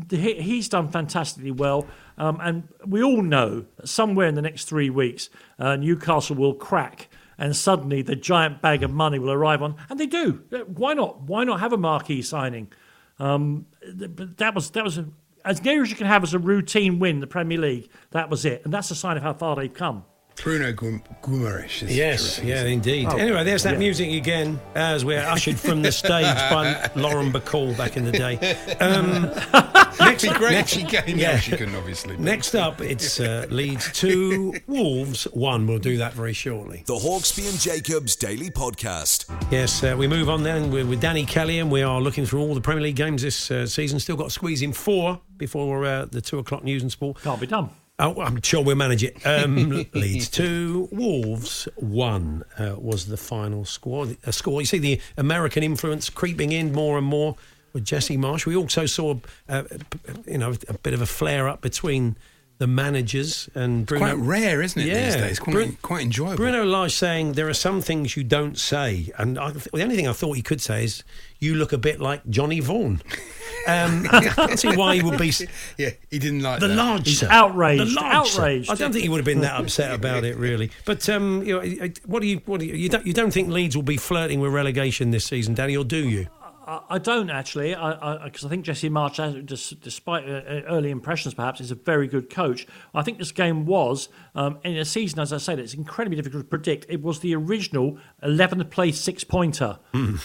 [0.09, 1.87] he, he's done fantastically well.
[2.17, 5.29] Um, and we all know that somewhere in the next three weeks,
[5.59, 7.09] uh, Newcastle will crack.
[7.37, 10.43] And suddenly the giant bag of money will arrive on, and they do.
[10.67, 11.23] Why not?
[11.23, 12.71] Why not have a marquee signing?
[13.21, 15.07] Um, but that was that was a,
[15.45, 17.91] as near as you can have as a routine win the Premier League.
[18.11, 20.05] That was it, and that's a sign of how far they've come.
[20.43, 23.07] Bruno Gum- Guimaraes is Yes, terrific, yeah, indeed.
[23.11, 23.79] Oh, anyway, there's that yeah.
[23.79, 28.37] music again as we're ushered from the stage by Lauren Bacall back in the day.
[28.81, 29.23] Um,
[30.01, 31.19] next, It'd be great next- if she came.
[31.19, 31.33] yeah.
[31.33, 32.15] Yeah, she couldn't obviously.
[32.17, 35.67] but- Next up, it's uh, Leeds 2, Wolves 1.
[35.67, 36.85] We'll do that very shortly.
[36.87, 39.31] The Hawksby and Jacobs Daily Podcast.
[39.53, 42.41] Yes, uh, we move on then We're with Danny Kelly, and we are looking through
[42.41, 44.01] all the Premier League games this uh, season.
[44.01, 47.21] Still got to squeeze in four before uh, the two o'clock news and sport.
[47.23, 47.69] Can't be done.
[48.01, 49.25] Oh, I'm sure we'll manage it.
[49.27, 54.07] Um, Leeds two, Wolves one uh, was the final score.
[54.25, 54.63] A score.
[54.63, 57.37] You see the American influence creeping in more and more
[57.75, 58.47] with Jesse Marsch.
[58.47, 59.17] We also saw,
[59.49, 59.65] uh,
[60.27, 62.17] you know, a bit of a flare up between
[62.61, 64.05] the managers and Bruno.
[64.05, 65.17] Quite rare, isn't it, these Yeah.
[65.17, 65.39] days?
[65.41, 66.37] Quite, Bru- quite enjoyable.
[66.37, 70.07] Bruno Lage saying there are some things you don't say, and I, the only thing
[70.07, 71.03] I thought he could say is
[71.39, 73.03] you look a bit like Johnny Vaughan.
[73.69, 75.33] Um, I can't see why he would be.
[75.77, 76.75] yeah, he didn't like The that.
[76.77, 77.29] large, He's sir.
[77.31, 78.41] outraged, The large, sir.
[78.41, 78.71] outraged.
[78.71, 80.71] I don't think he would have been that upset about it, really.
[80.87, 83.51] But um, you know, what do you, what do you, you don't, you don't think
[83.51, 86.27] Leeds will be flirting with relegation this season, Danny, or do you?
[86.71, 89.19] I, I don't actually, because I, 'cause I think Jesse Marsch,
[89.83, 92.67] despite uh, uh, early impressions, perhaps is a very good coach.
[92.95, 96.45] I think this game was um, in a season, as I said, it's incredibly difficult
[96.45, 96.87] to predict.
[96.89, 99.79] It was the original 11th place six pointer.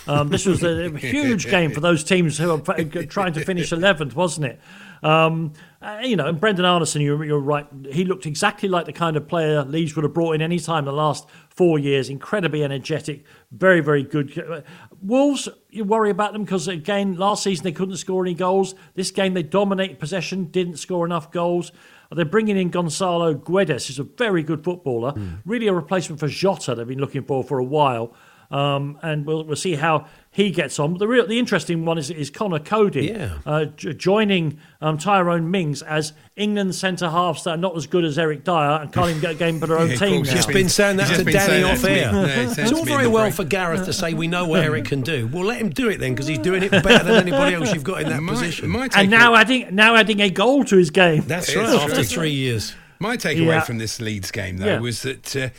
[0.08, 2.60] Um, this was a huge game for those teams who are
[3.06, 4.60] trying to finish 11th, wasn't it?
[5.04, 5.54] Um,
[5.86, 7.68] uh, you know, and Brenden Aaronson, you're, you're right.
[7.92, 10.86] He looked exactly like the kind of player Leeds would have brought in any time
[10.86, 12.10] the last four years.
[12.10, 14.64] Incredibly energetic, very, very good.
[15.02, 18.74] Wolves, you worry about them because, again, last season they couldn't score any goals.
[18.96, 21.72] This game they dominated possession, didn't score enough goals.
[22.12, 25.14] They're bringing in Gonzalo Guedes, who's a very good footballer,
[25.46, 28.16] really a replacement for Jota they've been looking for for a while.
[28.52, 30.94] Um, and we'll, we'll see how he gets on.
[30.94, 33.38] But the real, the interesting one is, is Conor Coady Yeah.
[33.46, 38.04] uh, j- joining um, Tyrone Mings as England centre halves that are not as good
[38.06, 40.28] as Eric Dier and can't even get a game for their own Yeah, team course,
[40.30, 40.36] now.
[40.36, 42.12] Just been saying that to Danny off air.
[42.14, 43.34] Yeah, it's all very well break.
[43.34, 45.28] for Gareth to say we know what Eric can do.
[45.28, 47.84] Well, let him do it then because he's doing it better than anybody else you've
[47.84, 48.70] got in that my, position.
[48.70, 51.24] My and take- now adding now adding a goal to his game.
[51.26, 51.68] That's right.
[51.68, 52.76] After three years.
[53.00, 53.62] My takeaway Yeah.
[53.62, 54.80] from this Leeds game, though, Yeah.
[54.80, 55.50] was that uh,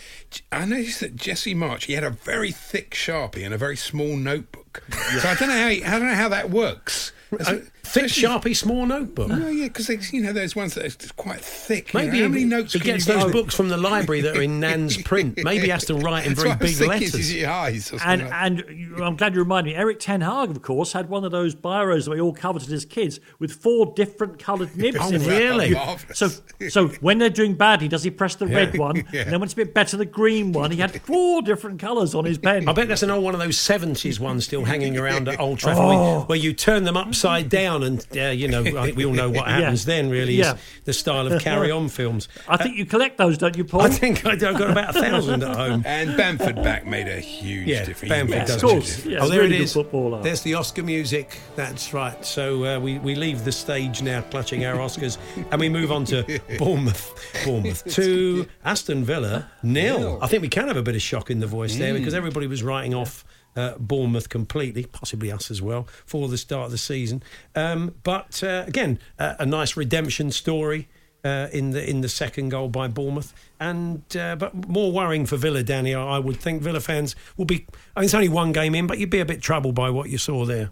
[0.52, 4.16] I noticed that Jesse Marsch he had a very thick sharpie and a very small
[4.16, 4.82] notebook.
[5.20, 7.12] So I don't know how he, I don't know how that works.
[7.40, 9.28] Uh, thick, sharpie, small notebook.
[9.28, 11.92] No, yeah, because you know those ones that are quite thick.
[11.92, 13.76] you know, Maybe how many he, notes he can gets you those books from the
[13.76, 15.38] library that are in Nan's print.
[15.42, 17.28] Maybe he has to write in very what big thinking, is letters.
[17.30, 19.76] his eyes or And like- and you- I'm glad you reminded me.
[19.76, 22.84] Erik Ten Hag, of course, had one of those biros that we all coveted as
[22.84, 25.26] kids with four different coloured oh, nibs Oh, in it.
[25.26, 25.70] really?
[25.74, 26.18] Marvellous.
[26.18, 26.28] So,
[26.68, 28.96] so when they're doing badly, does he press the red one?
[29.12, 29.22] Yeah.
[29.22, 30.70] And then when it's a bit better, the green one.
[30.70, 32.68] He had four different colours on his pen.
[32.68, 35.58] I bet that's an old one of those seventies ones still hanging around at Old
[35.58, 35.88] Trafford, Oh.
[35.88, 39.12] where, where you turn them upside down, and uh, you know, I think we all
[39.12, 40.10] know what happens then.
[40.10, 40.54] Really, Yeah.
[40.54, 42.28] is the style of Carry On films.
[42.48, 43.82] I think you collect those, don't you, Paul?
[43.82, 45.82] I think I- I've got about a thousand at home.
[45.86, 48.10] and Bamford back made a huge Yeah, difference.
[48.10, 48.56] Bamford Yes, does.
[48.62, 49.02] of course.
[49.02, 49.10] do.
[49.10, 49.72] Yeah, oh, there really it good is.
[49.72, 50.22] footballer.
[50.22, 51.40] There's the Oscar music.
[51.56, 52.24] That's right.
[52.24, 55.18] So uh, we we leave the stage now, clutching our Oscars,
[55.50, 57.12] and we move on to Bournemouth.
[57.44, 59.98] Bournemouth two, Aston Villa nil.
[59.98, 60.18] Nil.
[60.22, 62.46] I think we can have a bit of shock in the voice there because everybody
[62.46, 63.24] was writing off.
[63.56, 67.22] Uh, Bournemouth completely, possibly us as well, for the start of the season.
[67.54, 70.88] Um, but uh, again, uh, a nice redemption story
[71.26, 75.36] uh, in the in the second goal by Bournemouth, and uh, but more worrying for
[75.36, 75.94] Villa, Danny.
[75.94, 77.66] I would think Villa fans will be.
[77.96, 80.08] I mean, it's only one game in, but you'd be a bit troubled by what
[80.08, 80.70] you saw there.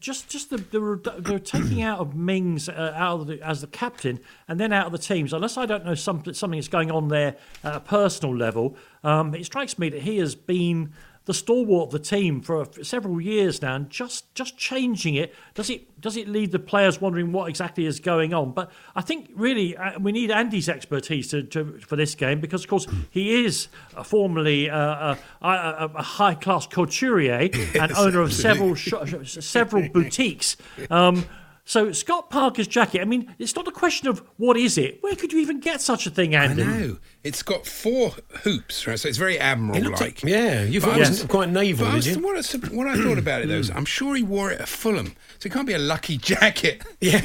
[0.00, 3.68] Just just the, the they're taking out of Mings uh, out of the, as the
[3.68, 5.32] captain and then out of the teams.
[5.32, 9.34] Unless I don't know something something that's going on there at a personal level, um,
[9.34, 10.92] it strikes me that he has been
[11.28, 15.68] the stalwart of the team for several years now, and just just changing it does
[15.68, 18.52] it does it leave the players wondering what exactly is going on?
[18.52, 22.64] But I think really uh, we need Andy's expertise to, to, for this game because
[22.64, 28.22] of course he is uh, formerly uh, a, a, a high class couturier and owner
[28.22, 28.94] of several sh-
[29.26, 30.56] several boutiques.
[30.88, 31.26] Um,
[31.68, 33.02] So Scott Parker's jacket.
[33.02, 35.02] I mean, it's not a question of what is it.
[35.02, 36.96] Where could you even get such a thing, I know.
[37.22, 38.98] It's got four hoops, right?
[38.98, 40.22] So it's very It admiral looked like.
[40.22, 42.22] yeah, you thought But it I was was- quite naval, But I did was, you?
[42.22, 42.36] what,
[42.72, 45.08] I, what I thought about it though is I'm sure he wore it at Fulham.
[45.40, 46.82] So it can't be a lucky jacket.
[47.02, 47.20] Yeah.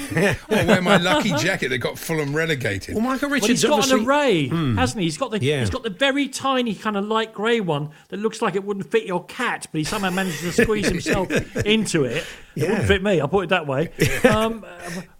[0.49, 2.95] or wear my lucky jacket that got Fulham relegated.
[2.95, 4.01] Well, Michael Well, Richards he's got obviously.
[4.01, 4.78] an array, hmm.
[4.78, 5.05] hasn't he?
[5.05, 5.61] He's got the Yeah.
[5.61, 8.91] he's got the very tiny kind of light grey one that looks like it wouldn't
[8.91, 11.32] fit your cat, but he somehow manages to squeeze himself
[11.65, 12.26] into it.
[12.55, 13.22] It wouldn't fit me.
[13.22, 13.89] I'll put it that way.
[14.34, 14.65] Um,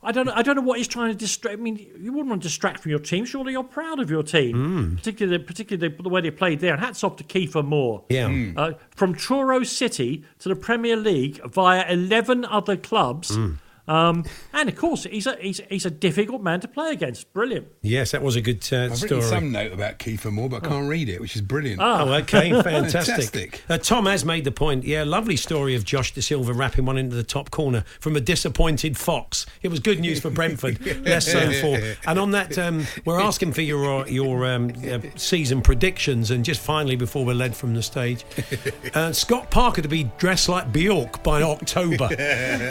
[0.02, 0.34] I don't know.
[0.36, 1.58] I don't know what he's trying to distract.
[1.60, 3.26] I mean, you wouldn't want to distract from your team.
[3.26, 4.96] Surely you're proud of your team, Hmm.
[4.96, 6.74] particularly particularly the way they played there.
[6.74, 8.04] And hats off to Kiefer Moore.
[8.10, 8.28] Yeah.
[8.30, 8.58] Mm.
[8.58, 13.36] Uh, from Truro City to the Premier League via eleven other clubs.
[13.36, 13.52] Hmm.
[13.88, 14.24] Um,
[14.54, 17.32] and of course, he's a he's, he's a difficult man to play against.
[17.34, 17.68] Brilliant.
[17.82, 19.16] Yes, that was a good uh, I've story.
[19.16, 21.82] written some note about Kiefer Moore, but I can't read it, which is brilliant.
[21.82, 22.04] Ah.
[22.04, 23.04] Oh, okay, fantastic.
[23.06, 23.62] Fantastic.
[23.70, 24.86] Uh, Tom has made the point.
[24.86, 28.98] Yeah, lovely story of Josh Dasilva wrapping one into the top corner from a disappointed
[28.98, 29.46] Fox.
[29.62, 31.80] It was good news for Brentford, less so for.
[32.10, 36.62] And on that, um, we're asking for your your um, uh, season predictions, and just
[36.62, 38.26] finally before we're led from the stage,
[38.94, 42.08] uh, Scott Parker to be dressed like Bjork by October.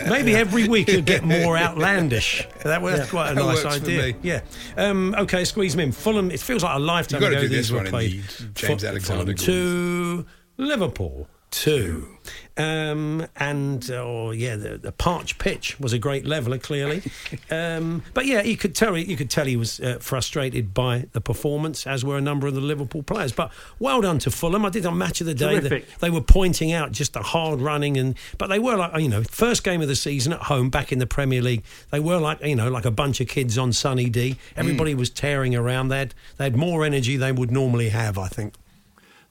[0.08, 2.46] Maybe every week get more outlandish.
[2.62, 4.14] That was quite a That nice idea.
[4.22, 4.40] Yeah.
[4.76, 5.92] Um, okay, squeeze him in.
[5.92, 6.30] Fulham.
[6.30, 8.22] It feels like a lifetime You've got to ago do these were played.
[8.22, 10.26] the James Fu- Alexander Fulham two,
[10.58, 12.08] Liverpool two.
[12.56, 17.02] Um, and oh yeah, the, the parch pitch was a great leveler, clearly.
[17.50, 21.20] um, but yeah, you could tell you could tell he was uh, frustrated by the
[21.20, 23.32] performance, as were a number of the Liverpool players.
[23.32, 24.64] But well done to Fulham.
[24.66, 25.60] I did on match of the day.
[25.60, 25.98] Terrific.
[25.98, 29.22] They were pointing out just the hard running, and but they were like you know
[29.24, 31.64] first game of the season at home back in the Premier League.
[31.90, 34.36] They were like you know like a bunch of kids on Sunny D.
[34.56, 35.88] Everybody was tearing around.
[35.88, 38.18] They had they had more energy they would normally have.
[38.18, 38.54] I think.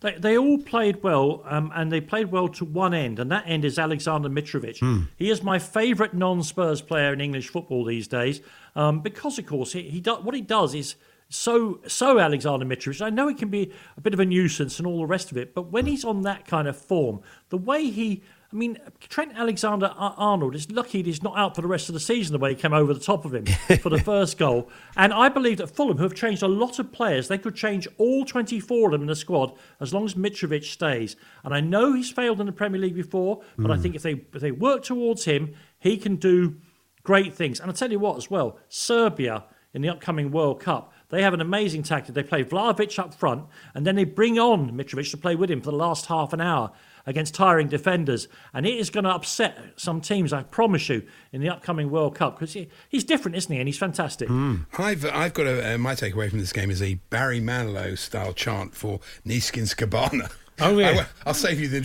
[0.02, 3.44] They, they all played well, um, and they played well to one end, and that
[3.48, 4.80] end is Alexander Mitrovic.
[4.80, 5.04] Hmm.
[5.16, 8.42] He is my favourite non-Spurs player in English football these days,
[8.76, 10.96] um, because of course he, he do, what he does is
[11.30, 13.02] so so Alexander Mitrovic.
[13.02, 15.38] I know he can be a bit of a nuisance and all the rest of
[15.38, 18.22] it, but when he's on that kind of form, the way he
[18.52, 22.02] I mean, Trent Alexander Arnold is lucky he's not out for the rest of the
[22.02, 23.46] season the way he came over the top of him
[23.80, 24.70] for the first goal.
[24.98, 27.88] And I believe that Fulham, who have changed a lot of players, they could change
[27.98, 31.16] all 24 of them in the squad as long as Mitrovic stays.
[31.46, 33.82] And I know he's failed in the Premier League before, but I hmm.
[33.82, 36.58] think if they, if they work towards him, he can do
[37.04, 37.62] great things.
[37.62, 40.94] And I'll tell you what, as well, Serbia in the upcoming World Cup.
[41.10, 42.16] They have an amazing tactic.
[42.16, 45.62] They play Vlahovic up front, and then they bring on Mitrovic to play with him
[45.62, 46.72] for the last half an hour
[47.06, 48.28] against tiring defenders.
[48.54, 52.16] And it is going to upset some teams, I promise you, in the upcoming World
[52.16, 53.60] Cup because he, he's different, isn't he?
[53.60, 54.30] And he's fantastic.
[54.78, 58.34] I've I've got a uh, my takeaway from this game is a Barry Manilow style
[58.34, 60.32] chant for Neeskens Kebano.
[60.62, 61.06] Oh, yeah.
[61.26, 61.82] I, will save you the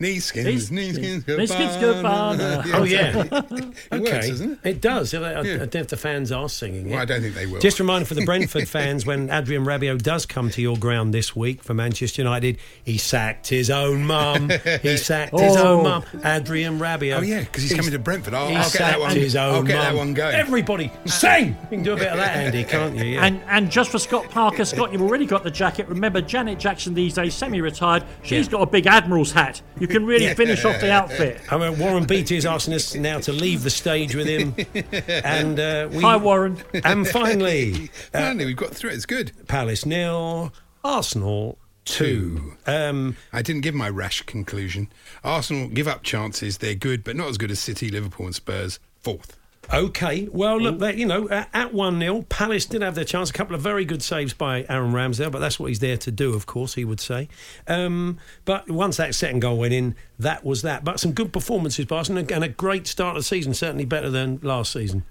[0.00, 2.62] Neeskens, Nees- Neeskens Neeskens Kebano.
[2.62, 2.74] Kebano.
[2.74, 3.32] Oh yeah, It
[3.92, 4.80] okay, works, doesn't it?
[4.80, 5.14] does.
[5.14, 6.92] I, I, I don't know if the fans are singing it.
[6.92, 7.60] Well, I don't think they will.
[7.60, 11.12] Just a reminder for the Brentford fans: when Adrien Rabiot does come to your ground
[11.14, 14.50] this week for Manchester United, he sacked his own mum.
[14.82, 15.78] He sacked his Oh.
[15.78, 17.18] own mum, Adrien Rabiot.
[17.18, 18.34] Oh yeah, because he's, coming to Brentford.
[18.34, 19.14] I'll, He I'll get that one.
[19.16, 19.84] his own I'll get mum.
[19.84, 20.34] that one going.
[20.34, 21.48] Everybody, sing!
[21.62, 23.04] You can do a bit of that, Andy, can't you?
[23.04, 23.24] Yeah.
[23.24, 25.88] And and just for Scott Parker, Scott, you've already got the jacket.
[25.88, 28.04] Remember, Janet Jackson these days, semi-retired.
[28.22, 28.52] She's Yeah.
[28.52, 29.62] got a big admiral's hat.
[29.78, 31.40] You can really finish off the outfit.
[31.50, 34.54] I mean, Warren Beatty is asking us now to leave the stage with him,
[35.24, 36.00] and uh, we.
[36.02, 36.58] Hi, Warren.
[36.84, 38.94] And finally, uh, Finally, we've got through it.
[38.94, 39.32] It's good.
[39.48, 40.52] Palace nil,
[40.84, 42.54] Arsenal two.
[42.66, 44.88] Um, I didn't give my rash conclusion.
[45.24, 46.58] Arsenal give up chances.
[46.58, 48.78] They're good, but not as good as City, Liverpool, and Spurs.
[49.00, 49.36] Fourth.
[49.72, 53.30] Okay, well, look, they, you know, at 1 0, Palace did have their chance.
[53.30, 56.10] A couple of very good saves by Aaron Ramsdale, but that's what he's there to
[56.10, 57.28] do, of course, he would say.
[57.66, 60.84] Um, but once that second goal went in, that was that.
[60.84, 64.10] But some good performances by Arsenal and a great start of the season, certainly better
[64.10, 65.04] than last season.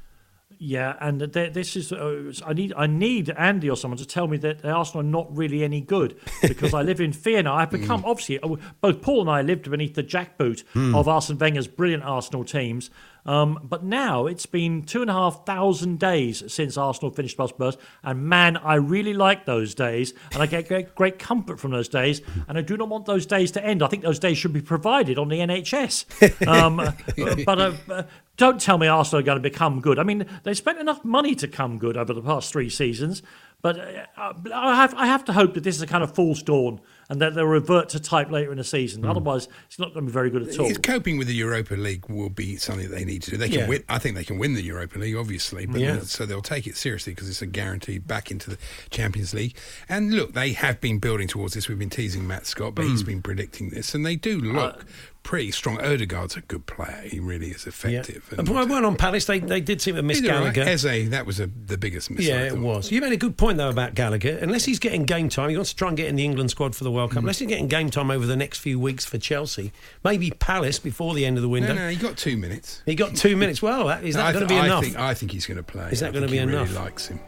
[0.63, 4.37] Yeah, and this is uh, I need I need Andy or someone to tell me
[4.37, 7.55] that Arsenal are not really any good because I live in fear now.
[7.55, 11.67] I've become obviously uh, both Paul and I lived beneath the jackboot of Arsene Wenger's
[11.67, 12.91] brilliant Arsenal teams.
[13.25, 17.53] Um, but now it's been two and a half thousand days since Arsenal finished past
[17.53, 21.71] Spurs, and man, I really like those days, and I get great, great comfort from
[21.71, 23.83] those days, and I do not want those days to end.
[23.83, 26.05] I think those days should be provided on the NHS.
[26.51, 26.77] Um,
[27.45, 28.03] but uh,
[28.41, 29.99] don't tell me Arsenal are going to become good.
[29.99, 33.21] I mean, they spent enough money to come good over the past three seasons,
[33.61, 33.77] But
[34.17, 36.81] uh, I have I have to hope that this is a kind of false dawn
[37.09, 39.05] and that they'll revert to type later in the season.
[39.05, 40.65] Otherwise, it's not going to be very good at all.
[40.67, 43.37] It's coping with the Europa League will be something that they need to do.
[43.37, 43.67] They can Yeah.
[43.67, 43.83] win.
[43.87, 45.99] I think they can win the Europa League, obviously, but Yeah.
[46.01, 48.57] so they'll take it seriously because it's a guarantee back into the
[48.89, 49.55] Champions League.
[49.87, 51.67] And look, they have been building towards this.
[51.69, 52.91] We've been teasing Matt Scott, but Hmm.
[52.91, 54.85] he's been predicting this, and they do look
[55.23, 55.79] pretty strong.
[55.81, 57.01] Odegaard's a good player.
[57.05, 57.69] He really is Yeah.
[57.69, 58.33] effective.
[58.37, 59.25] And I went on Palace.
[59.25, 60.53] They they did seem to miss all right.
[60.53, 60.69] Gallagher.
[60.69, 62.25] Eze, that was a, the biggest miss.
[62.25, 62.91] Yeah, it was.
[62.91, 64.37] You made a good point though about Gallagher.
[64.41, 66.75] Unless he's getting game time, he wants to try and get in the England squad
[66.75, 67.17] for the World Cup.
[67.19, 67.23] Mm.
[67.23, 69.71] Unless he's getting game time over the next few weeks for Chelsea,
[70.03, 71.73] maybe Palace before the end of the window.
[71.73, 72.81] no, he got two minutes.
[72.85, 73.61] He got two minutes.
[73.61, 74.83] Well, is that I going to be I enough?
[74.83, 75.89] Think, I think he's going to play.
[75.91, 76.69] Is that gonna be he enough?
[76.69, 77.19] Really likes him.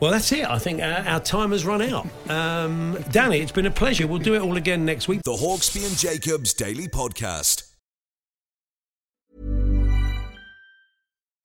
[0.00, 0.44] Well, that's it.
[0.48, 2.06] I think our, our time has run out.
[2.28, 4.06] Um, Danny, it's been a pleasure.
[4.06, 5.20] We'll do it all again next week.
[5.24, 7.70] The Hawksby and Jacobs Daily Podcast.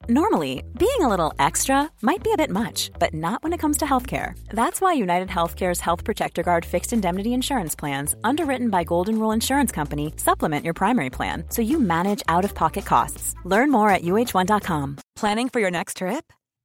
[0.07, 3.77] Normally, being a little extra might be a bit much, but not when it comes
[3.77, 4.37] to healthcare.
[4.49, 9.31] That's why United Healthcare's Health Protector Guard fixed indemnity insurance plans, underwritten by Golden Rule
[9.31, 13.33] Insurance Company, supplement your primary plan so you manage out of pocket costs.
[13.45, 14.97] Learn more at uh1.com.
[15.15, 16.31] Planning for your next trip?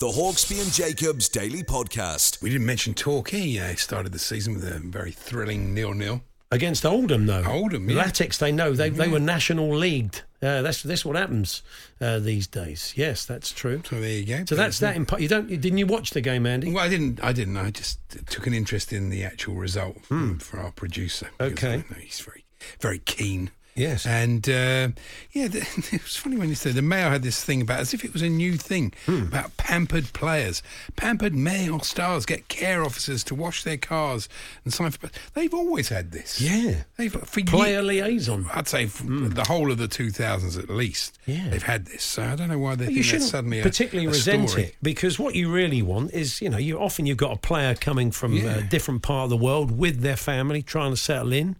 [0.00, 2.40] The Hawksby and Jacobs Daily Podcast.
[2.40, 3.40] We didn't mention Torquay.
[3.40, 6.22] Yeah, started the season with a very thrilling nil-nil.
[6.52, 7.42] Against Oldham, though.
[7.44, 8.04] Oldham, yeah.
[8.04, 8.74] Latics, they know.
[8.74, 10.22] They, they were national leagued.
[10.40, 11.64] Uh, that's, that's what happens
[12.00, 12.92] uh, these days.
[12.94, 13.82] Yes, that's true.
[13.90, 14.44] So there you go.
[14.44, 14.94] So that's that.
[14.94, 15.48] Impo- you don't?
[15.48, 16.72] Didn't you watch the game, Andy?
[16.72, 17.18] Well, I didn't.
[17.20, 17.56] I didn't.
[17.56, 21.30] I just took an interest in the actual result um, for our producer.
[21.40, 21.82] Okay.
[22.00, 22.44] He's very,
[22.78, 23.50] very keen.
[23.78, 24.04] Yes.
[24.06, 24.88] And uh,
[25.32, 25.58] yeah, the,
[25.92, 28.12] it was funny when you said the Mayo had this thing about as if it
[28.12, 29.22] was a new thing Hmm.
[29.24, 30.62] about pampered players.
[30.96, 34.28] Pampered male stars get care officers to wash their cars
[34.64, 35.08] and sign for.
[35.34, 36.40] They've always had this.
[36.40, 36.82] Yeah.
[36.96, 38.46] They've for Player ye- liaison.
[38.52, 41.18] I'd say f the whole of the 2000s at least.
[41.26, 41.48] Yeah.
[41.50, 42.02] They've had this.
[42.02, 44.64] So I don't know why they you shouldn't suddenly a, particularly a resent story.
[44.64, 47.74] it because what you really want is you know you often you've got a player
[47.74, 48.56] coming from Yeah.
[48.58, 51.56] a different part of the world with their family trying to settle in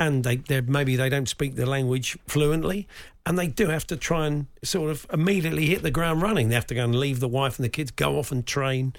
[0.00, 2.88] and they maybe they don't speak the language fluently
[3.26, 6.48] and they do have to try and sort of immediately hit the ground running.
[6.48, 8.94] They have to go and leave the wife and the kids go off and train.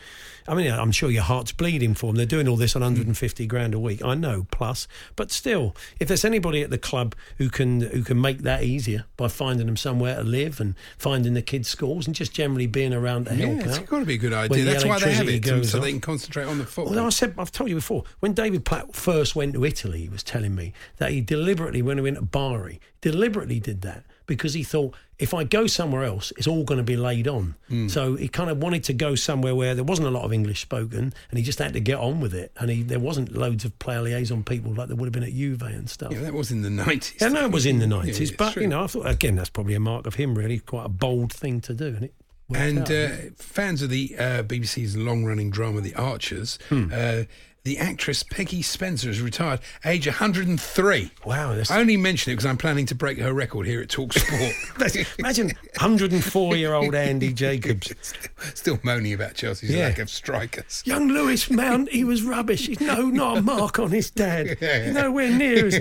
[0.47, 2.15] I mean i'm sure your heart's bleeding for them.
[2.15, 2.85] They're doing all this on mm.
[2.85, 4.03] 150 grand a week.
[4.03, 4.87] I know plus.
[5.15, 9.05] But still if there's anybody at the club who can who can make that easier
[9.17, 12.93] by finding them somewhere to live and finding the kids schools and just generally being
[12.93, 14.63] around to help Yeah, it's out got to be a good idea.
[14.63, 16.93] the That's why they have it, so they can concentrate on the football.
[16.93, 20.09] Although I said, I've told you before, when David Platt first went to Italy, he
[20.09, 24.53] was telling me that he deliberately, when he went to Bari, deliberately did that because
[24.53, 27.55] he thought, if I go somewhere else, it's all going to be laid on.
[27.67, 27.87] Hmm.
[27.87, 30.61] So he kind of wanted to go somewhere where there wasn't a lot of English
[30.61, 32.51] spoken, and he just had to get on with it.
[32.57, 35.33] And he, there wasn't loads of player liaison people like there would have been at
[35.33, 36.11] Juve and stuff.
[36.11, 37.19] yeah, that was in the 90s.
[37.21, 38.63] Yeah, no, it was in the Yeah, nineties, it's but true.
[38.63, 40.35] you know, I thought again that's probably a mark of him.
[40.37, 42.13] Really, quite a bold thing to do, and it.
[42.53, 46.91] And uh, fans of the uh, BBC's long-running drama The Archers, Hmm.
[46.93, 47.23] uh,
[47.63, 51.11] the actress Peggy Spencer has retired, age 103.
[51.25, 53.89] Wow, that's- I only mention it because I'm planning to break her record here at
[53.89, 54.53] Talk Sport.
[55.19, 55.47] Imagine
[55.79, 57.93] 104 year old Andy Jacobs.
[58.55, 59.87] Still moaning about Chelsea's Yeah.
[59.89, 60.81] lack of strikers.
[60.85, 62.65] Young Lewis Mount, he was rubbish.
[62.67, 64.57] He's no, not a mark on his dad.
[64.93, 65.79] Nowhere near as.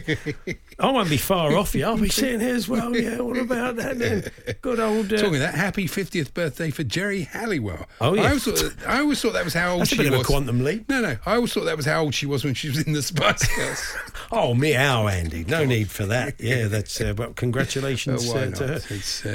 [0.81, 1.85] I won't be far off you.
[1.85, 2.97] I'll be sitting here as well.
[2.97, 4.31] Yeah, what about that then?
[4.63, 5.13] Good old.
[5.13, 7.87] Uh, Talking of that, happy 50th birthday for Geri Halliwell.
[8.01, 8.23] Oh, yeah.
[8.23, 10.15] I always thought, I always thought that was how old That's a she bit of
[10.15, 10.27] a was.
[10.27, 10.89] quantum leap.
[10.89, 11.17] No, no.
[11.27, 13.47] I always thought that was how old she was when she was in the Spice
[13.57, 13.97] Girls.
[14.33, 15.45] oh, meow, Andy.
[15.45, 16.35] No need for that.
[16.41, 17.01] Yeah, that's.
[17.01, 18.81] Uh, well, congratulations Oh, uh, to her.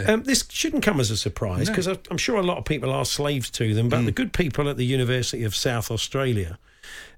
[0.08, 2.92] Uh, um, this shouldn't come as a surprise because I'm sure a lot of people
[2.92, 3.90] are slaves to them, Mm.
[3.92, 6.58] but the good people at the University of South Australia,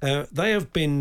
[0.01, 0.99] uh, they have been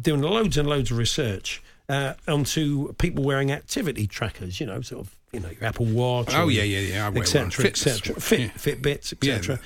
[0.00, 1.62] doing loads and loads of research
[1.92, 6.28] uh, onto people wearing activity trackers, you know, sort of you know, your Apple Watch.
[6.34, 8.20] Oh, yeah, yeah, yeah, I wear et cetera, et cetera.
[8.20, 8.48] Fit, yeah.
[8.48, 9.56] Fitbits, Yeah.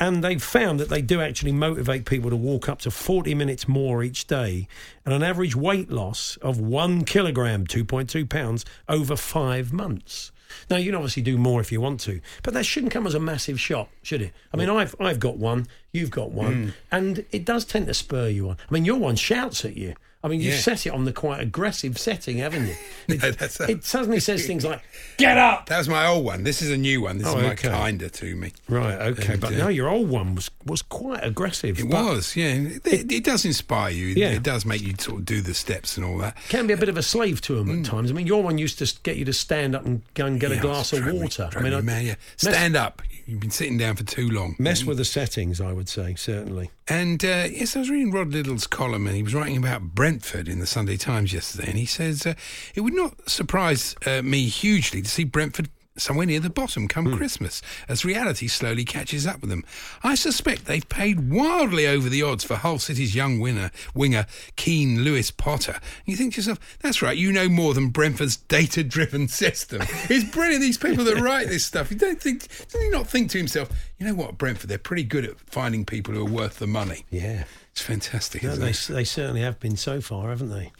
[0.00, 3.68] And they've found that they do actually motivate people to walk up to 40 minutes
[3.68, 4.66] more each day
[5.04, 10.32] and an average weight loss of one kilogram, 2.2 pounds, over five months.
[10.68, 13.14] Now, you can obviously do more if you want to, but that shouldn't come as
[13.14, 14.32] a massive shock, should it?
[14.52, 16.72] I mean, I've, I've got one, you've got one, Mm.
[16.90, 18.56] and it does tend to spur you on.
[18.68, 19.94] I mean, your one shouts at you.
[20.24, 20.60] I mean, you've Yeah.
[20.60, 22.74] set it on the quite aggressive setting, haven't you?
[23.08, 23.28] It, No,
[23.66, 24.80] a- it suddenly says things like,
[25.18, 25.66] get up!
[25.66, 26.42] That was my old one.
[26.44, 27.18] This is a new one.
[27.18, 27.68] This Oh, is my okay.
[27.68, 28.52] kinder to me.
[28.66, 31.78] Right, okay, And, but uh, no, your old one was was quite aggressive.
[31.78, 32.54] It was, yeah.
[32.86, 34.06] It, it does inspire you.
[34.06, 34.30] Yeah.
[34.30, 36.34] It does make you sort of do the steps and all that.
[36.48, 38.10] Can be a bit of a slave to them at times.
[38.10, 40.50] I mean, your one used to get you to stand up and go and get
[40.50, 40.54] Mm.
[40.54, 41.50] Yeah, a glass of drove me- water.
[41.54, 42.14] I mean, me I- mad, yeah.
[42.42, 43.02] mess- stand up.
[43.26, 44.54] You've been sitting down for too long.
[44.58, 46.70] Mess with the settings, I would say, certainly.
[46.88, 50.46] And uh, yes, I was reading Rod Liddle's column, and he was writing about Brentford
[50.46, 52.34] in the Sunday Times yesterday, and he says uh,
[52.74, 57.06] it would not surprise uh, me hugely to see Brentford somewhere near the bottom come
[57.06, 57.16] Hmm.
[57.16, 59.64] Christmas, as reality slowly catches up with them.
[60.02, 64.26] I suspect they've paid wildly over the odds for Hull City's young winner winger
[64.56, 65.72] Keane Lewis Potter.
[65.74, 69.82] And you think to yourself, that's right, you know more than Brentford's data-driven system.
[70.10, 70.62] it's brilliant.
[70.62, 73.68] These people that write this stuff, you don't think, does he not think to himself,
[73.98, 77.04] you know what, Brentford, they're pretty good at finding people who are worth the money.
[77.10, 77.44] Yeah.
[77.74, 78.86] It's fantastic, No, they, it?
[78.88, 80.70] they certainly have been so far, haven't they?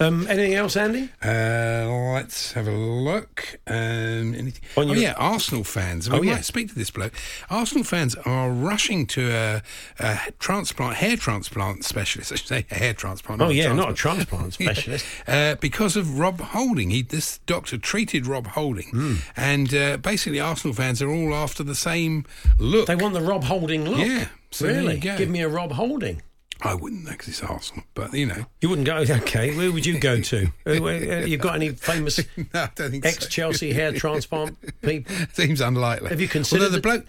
[0.00, 1.10] Um, anything else, Andy?
[1.22, 3.58] Uh, let's have a look.
[3.66, 4.62] Um, anything?
[4.74, 6.08] Oh yeah, Arsenal fans.
[6.08, 6.40] We Oh, might yeah.
[6.40, 7.12] speak to this bloke.
[7.50, 9.62] Arsenal fans are rushing to a,
[9.98, 12.32] a transplant, hair transplant specialist.
[12.32, 13.42] I should say a hair transplant.
[13.42, 15.04] Oh, yeah, not a transplant specialist.
[15.26, 16.88] uh, because of Rob Holding.
[16.88, 19.14] He, this doctor treated Rob Holding, Hmm.
[19.36, 22.24] and uh, basically Arsenal fans are all after the same
[22.58, 22.86] look.
[22.86, 23.98] They want the Rob Holding look.
[23.98, 24.96] Yeah, so really?
[24.98, 26.22] Give me a Rob Holding.
[26.60, 29.86] I wouldn't know because it's Arsenal, but you know, You wouldn't go, okay, where would
[29.86, 30.48] you go to?
[30.66, 33.08] Uh, uh, You've got any famous no, I don't think so.
[33.10, 35.14] ex Chelsea hair transplant people?
[35.32, 36.08] Seems unlikely.
[36.10, 37.06] Have you considered Although the bloke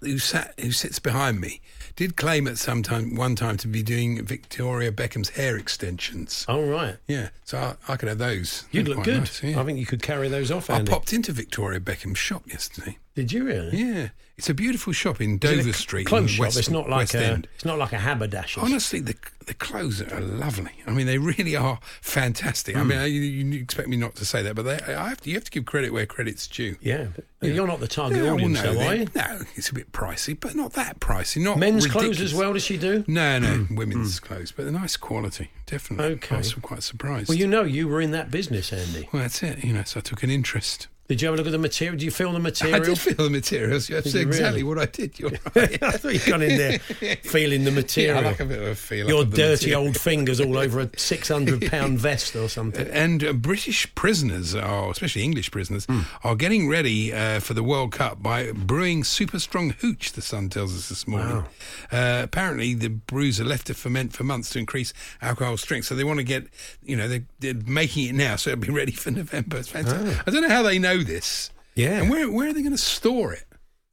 [0.00, 1.60] who sat who sits behind me
[1.96, 6.44] did claim at some time one time to be doing Victoria Beckham's hair extensions.
[6.48, 6.96] Oh, right.
[7.08, 8.64] Yeah, so I, I could have those.
[8.70, 9.18] You'd They're look good.
[9.18, 9.60] nice, yeah.
[9.60, 12.98] I think you could carry those off, I popped into Victoria Beckham's shop yesterday.
[13.14, 13.76] Did you really?
[13.76, 14.08] Yeah,
[14.40, 16.06] it's a beautiful shop in Is it a Dover Street.
[16.06, 16.40] Clothes shop.
[16.46, 17.26] West, it's not like West a.
[17.26, 17.48] End.
[17.56, 18.62] It's not like a haberdasher's.
[18.64, 19.14] Honestly, the
[19.46, 20.70] the clothes are lovely.
[20.86, 22.76] I mean, they really are fantastic.
[22.76, 22.88] I Hmm.
[22.88, 25.28] mean, I- you, you expect me not to say that, but they, I have to,
[25.30, 26.76] you have to give credit where credit's due.
[26.80, 27.08] Yeah,
[27.40, 29.06] but you're not the target Yeah, well, audience, no, though, are you?
[29.14, 31.42] No, it's a bit pricey, but not that pricey.
[31.42, 32.16] Not Men's ridiculous.
[32.18, 32.52] clothes as well.
[32.52, 33.04] Does she do?
[33.08, 36.14] No, no, women's clothes, but a nice quality, definitely.
[36.14, 36.36] Okay.
[36.36, 37.28] I was quite surprised.
[37.28, 39.08] Well, you know, you were in that business, Andy.
[39.12, 39.64] Well, that's it.
[39.64, 40.86] You know, so I took an interest.
[41.10, 41.96] Did you have a look at the material?
[41.98, 42.80] Did you feel the material?
[42.80, 43.88] I did feel the materials.
[43.88, 44.62] That's you exactly really?
[44.62, 45.18] what I did.
[45.18, 45.82] You're right.
[45.82, 48.18] I thought you'd gone in there feeling the yeah, material.
[48.18, 49.08] I like a bit of a feel.
[49.08, 52.86] Your dirty old fingers all over a six hundred pound vest or something.
[52.86, 56.02] And uh, British prisoners, or especially English prisoners, Hmm.
[56.22, 60.12] are getting ready uh, for the World Cup by brewing super strong hooch.
[60.12, 61.44] The Sun tells us this morning.
[61.90, 65.86] Uh, apparently, the brews are left to ferment for months to increase alcohol strength.
[65.86, 66.46] So they want to get,
[66.84, 69.56] you know, they're, they're making it now, so it'll be ready for November.
[69.56, 70.16] It's fantastic.
[70.24, 71.50] I don't know how they know this.
[71.52, 71.60] Ah.
[71.74, 72.00] Yeah.
[72.02, 73.44] And where where are they going to store it?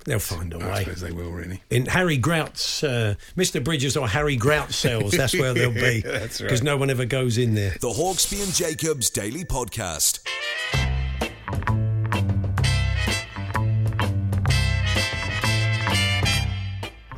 [0.05, 0.83] They'll find a I way.
[0.85, 1.61] suppose they will, really.
[1.69, 3.61] In Harry Grout's, uh, Mr.
[3.61, 5.99] Bridges or Harry Grout cells, that's where they'll be.
[6.05, 6.47] That's right.
[6.47, 7.71] Because no one ever goes in there.
[7.81, 10.19] The Hawksby and Jacobs Daily Podcast.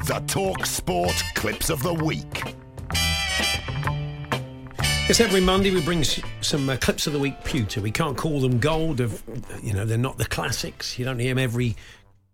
[0.08, 2.56] The Talk Sport Clips of the Week.
[5.10, 7.82] Yes, every Monday we bring some uh, clips of the week pewter.
[7.82, 9.00] We can't call them gold.
[9.00, 9.24] Of
[9.64, 11.00] you know, they're not the classics.
[11.00, 11.76] You don't hear them every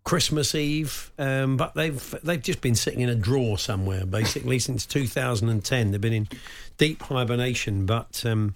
[0.03, 4.85] Christmas Eve, um, but they've they've just been sitting in a drawer somewhere basically since
[4.85, 5.91] 2010.
[5.91, 6.27] They've been in
[6.77, 8.55] deep hibernation, but um,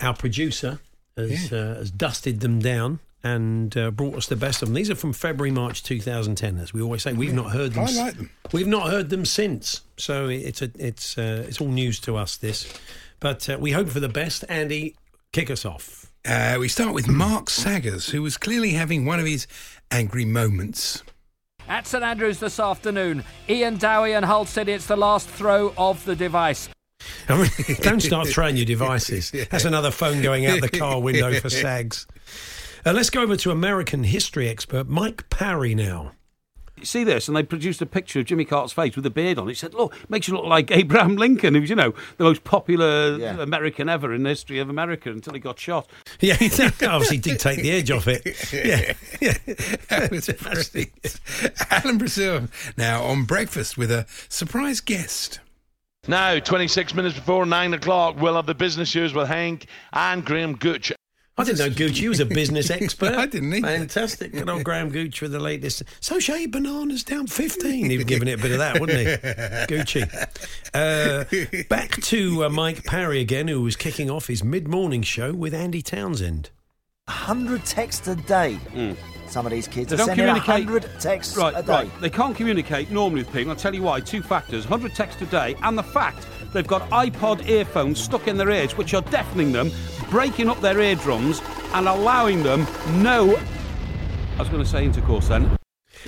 [0.00, 0.80] our producer
[1.16, 2.98] has, uh, has dusted them down.
[3.24, 4.74] And uh, brought us the best of them.
[4.74, 6.56] These are from February, March 2010.
[6.58, 7.80] As we always say, we've not heard them.
[7.82, 8.30] I s- like them.
[8.52, 12.36] We've not heard them since, so it's a, it's uh, it's all news to us.
[12.36, 12.72] This,
[13.18, 14.44] but uh, we hope for the best.
[14.48, 14.94] Andy,
[15.32, 16.12] kick us off.
[16.24, 19.46] Uh, we start with Mark Saggers, who was clearly having one of his
[19.90, 21.02] angry moments.
[21.68, 26.04] At St Andrews this afternoon, Ian Dowie and Hull City, it's the last throw of
[26.04, 26.68] the device.
[27.28, 27.36] I
[27.68, 29.30] mean, don't start throwing your devices.
[29.50, 32.06] That's another phone going out the car window for Sags.
[32.88, 36.12] Uh, let's go over to American history expert Mike Parry now.
[36.82, 39.46] see this, and they produced a picture of Jimmy Carter's face with a beard on
[39.46, 39.50] it.
[39.50, 43.16] He said, "Look, makes you look like Abraham Lincoln, who's you know the most popular
[43.42, 45.86] American ever in the history of America until he got shot."
[46.20, 48.24] Yeah, obviously did take the edge off it.
[48.54, 49.36] Yeah, yeah.
[49.90, 51.20] That was brilliant.
[51.70, 55.40] Alan Brazil now on breakfast with a surprise guest.
[56.06, 60.56] Now, 26 minutes before 9 o'clock, we'll have the business news with Hank and Graham
[60.56, 60.90] Gooch.
[61.38, 63.14] I didn't know Gucci was a business expert.
[63.14, 63.66] I didn't either.
[63.66, 64.32] Fantastic.
[64.32, 65.84] Good old Graham Gucci with the latest.
[66.00, 67.90] So Shay Bananas down 15.
[67.90, 69.04] He'd given it a bit of that, wouldn't he?
[69.72, 70.02] Gucci.
[70.74, 75.32] Uh, back to uh, Mike Parry again, who was kicking off his mid morning show
[75.32, 76.50] with Andy Townsend.
[77.06, 78.58] 100 texts a day.
[79.28, 80.66] Some of these kids They are don't sending communicate.
[80.66, 81.72] 100 texts right, a day.
[81.72, 83.50] Right, they can't communicate normally with people.
[83.50, 84.00] I'll tell you why.
[84.00, 88.36] Two factors: 100 texts a day, and the fact they've got iPod earphones stuck in
[88.36, 89.70] their ears, which are deafening them,
[90.10, 91.40] breaking up their eardrums,
[91.74, 92.66] and allowing them
[93.02, 93.36] no.
[94.36, 95.56] I was going to say intercourse then.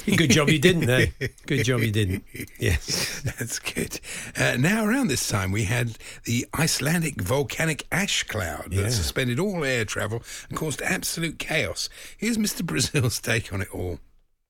[0.06, 1.08] Good job you didn't, there.
[1.46, 2.24] Good job you didn't.
[2.60, 3.22] Yes.
[3.22, 3.98] That's good.
[4.36, 8.88] Uh, now, around this time, we had the Icelandic volcanic ash cloud that Yeah.
[8.90, 11.88] suspended all air travel and caused absolute chaos.
[12.16, 12.64] Here's Mr.
[12.66, 13.98] Brazil's take on it all.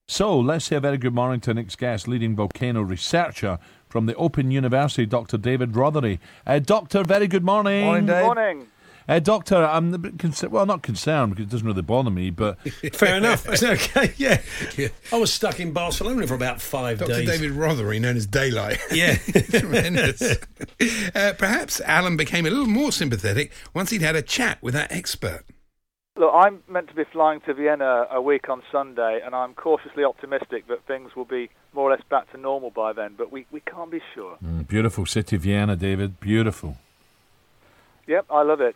[0.07, 3.57] So let's say a very good morning to next guest, leading volcano researcher
[3.91, 5.37] from the Open University, Dr.
[5.37, 6.19] David Rothery.
[6.47, 7.85] Uh, doctor, very good morning.
[7.85, 8.23] Morning, Dave.
[8.25, 8.67] Morning.
[9.09, 10.53] Uh, doctor, I'm a bit concerned.
[10.53, 12.59] Well, not concerned because it doesn't really bother me, but
[12.93, 13.45] Fair enough.
[13.49, 14.13] It's okay.
[14.15, 14.39] Yeah.
[15.11, 17.13] I was stuck in Barcelona for about five Dr.
[17.15, 17.25] days.
[17.27, 17.37] Dr.
[17.39, 18.79] David Rothery, known as Daylight.
[18.91, 19.15] Yeah.
[19.15, 20.21] Tremendous.
[21.15, 24.91] uh, perhaps Alan became a little more sympathetic once he'd had a chat with that
[24.91, 25.43] expert.
[26.21, 30.03] Look, I'm meant to be flying to Vienna a week on Sunday, and I'm cautiously
[30.03, 33.47] optimistic that things will be more or less back to normal by then, but we,
[33.51, 34.37] we can't be sure.
[34.45, 36.19] Mm, beautiful city, Vienna, David.
[36.19, 36.77] Beautiful.
[38.05, 38.75] Yep, I love it.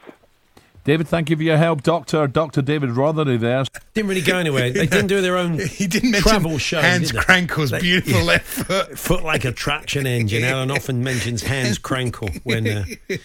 [0.86, 2.26] David, thank you for your help, Doctor.
[2.26, 2.64] Dr.
[2.64, 3.64] David Rothery there.
[3.94, 4.72] Didn't really go anywhere.
[4.72, 6.82] They didn't do their own He didn't mention travel show.
[6.82, 7.24] Hans did they?
[7.26, 8.26] Krankl's They- beautiful yeah.
[8.26, 8.98] left foot.
[8.98, 10.44] Foot like a traction engine.
[10.44, 12.86] Alan often mentions Hans Krankl when uh,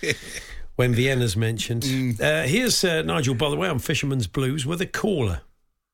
[0.80, 1.84] when Vienna's mentioned.
[2.18, 5.42] Uh, here's uh, Nigel, by the way, on Fisherman's Blues with a caller.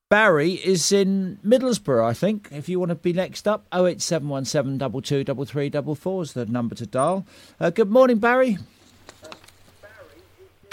[0.09, 2.51] Barry is in Middlesbrough, I think.
[2.53, 7.26] If you want to be next up, 08717 223344 is the number to dial.
[7.59, 8.59] Uh, good morning, Barry.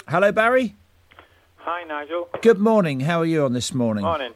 [0.06, 0.76] Hello, Barry.
[1.56, 2.28] Hi, Nigel.
[2.40, 3.00] Good morning.
[3.00, 4.04] How are you on this morning?
[4.04, 4.32] Morning.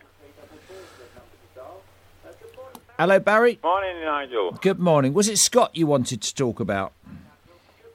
[2.99, 3.61] Hello, Barry.
[3.63, 4.59] Morning, Nigel.
[4.61, 5.15] Good morning.
[5.15, 6.95] Was it Scott you wanted to talk about?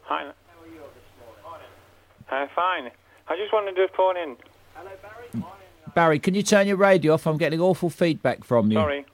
[0.03, 0.31] Hi.
[2.34, 2.89] Uh, fine.
[3.27, 4.36] I just wanted to phone in.
[4.73, 5.45] Hello, Barry,
[5.93, 7.27] Barry, can you turn your radio off?
[7.27, 8.77] I'm getting awful feedback from you.
[8.77, 9.05] Sorry.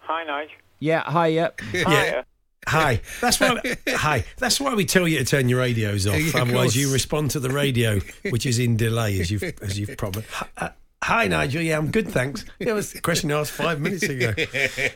[0.00, 0.56] Hi, Nigel.
[0.80, 1.60] Yeah, hi, yep.
[1.72, 2.22] Yeah.
[2.66, 3.00] Hi.
[3.20, 3.60] That's why.
[3.88, 4.24] hi.
[4.38, 6.14] That's why we tell you to turn your radios off.
[6.20, 6.76] Yeah, of Otherwise, course.
[6.76, 10.24] you respond to the radio, which is in delay, as you've as you've probably.
[10.56, 11.62] Hi, hi, Nigel.
[11.62, 12.44] Yeah, I'm good, thanks.
[12.58, 14.34] Yeah, it was the question I asked five minutes ago.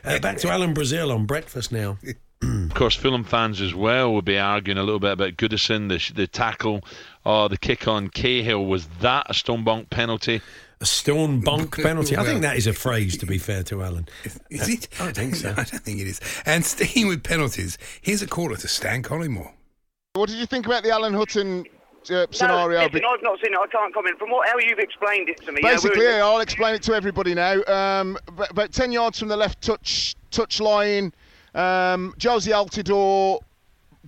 [0.04, 1.96] Uh, back to Alan Brazil on breakfast now.
[2.44, 6.12] Of course, Fulham fans as well will be arguing a little bit about Goodison, the,
[6.14, 6.82] the tackle,
[7.24, 8.64] or the kick on Cahill.
[8.66, 10.40] Was that a stone bonk penalty?
[10.80, 12.16] A stone bonk penalty.
[12.16, 14.08] I think that is a phrase, to be fair to Alan.
[14.50, 14.88] Is it?
[14.98, 15.50] I don't think so.
[15.56, 16.20] I don't think it is.
[16.44, 19.52] And sticking with penalties, here's a caller to Stan Collymore.
[20.14, 21.64] What did you think about the Alan Hutton
[22.10, 22.80] uh, scenario?
[22.80, 23.58] No, listen, I've not seen it.
[23.58, 24.18] I can't comment.
[24.18, 26.82] From what how you've explained it to me, yeah, Basically, we're- yeah, I'll explain it
[26.82, 27.62] to everybody now.
[27.66, 31.12] Um, ab- about 10 yards from the left touch touch line,
[31.54, 33.40] um, Jozy Altidore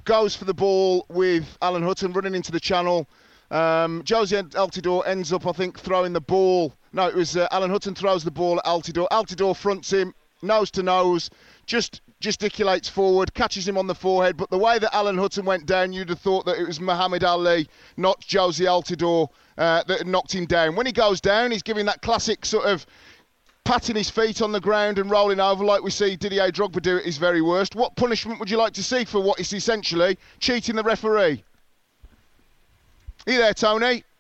[0.05, 3.07] goes for the ball with Alan Hutton running into the channel.
[3.51, 6.73] Um, Jozy Altidore ends up, I think, throwing the ball.
[6.93, 9.09] No, it was uh, Alan Hutton throws the ball at Altidore.
[9.11, 11.31] Altidore fronts him, nose to nose,
[11.67, 14.37] just gesticulates forward, catches him on the forehead.
[14.37, 17.23] But the way that Alan Hutton went down, you'd have thought that it was Muhammad
[17.23, 19.29] Ali, not Jozy Altidore,
[19.59, 20.75] uh, that knocked him down.
[20.77, 22.87] When he goes down, he's giving that classic sort of
[23.67, 26.99] patting his feet on the ground and rolling over like we see Didier Drogba do
[26.99, 27.75] at his very worst.
[27.75, 31.43] What punishment would you like to see for what is essentially cheating the referee?
[33.27, 34.05] Are you there, Tony?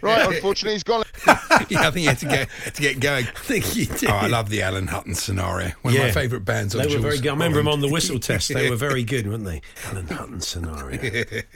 [0.00, 1.02] Right, unfortunately, he's gone.
[1.26, 3.26] yeah, I think you had to get had to get going.
[3.36, 4.10] I think you did.
[4.10, 5.72] Oh, I love the Alan Hutton scenario.
[5.82, 6.72] One of my favourite bands.
[6.72, 7.30] They were Jules very good.
[7.30, 8.54] I remember them on the whistle test.
[8.54, 9.60] They were very good, weren't they?
[9.86, 11.00] Alan Hutton scenario.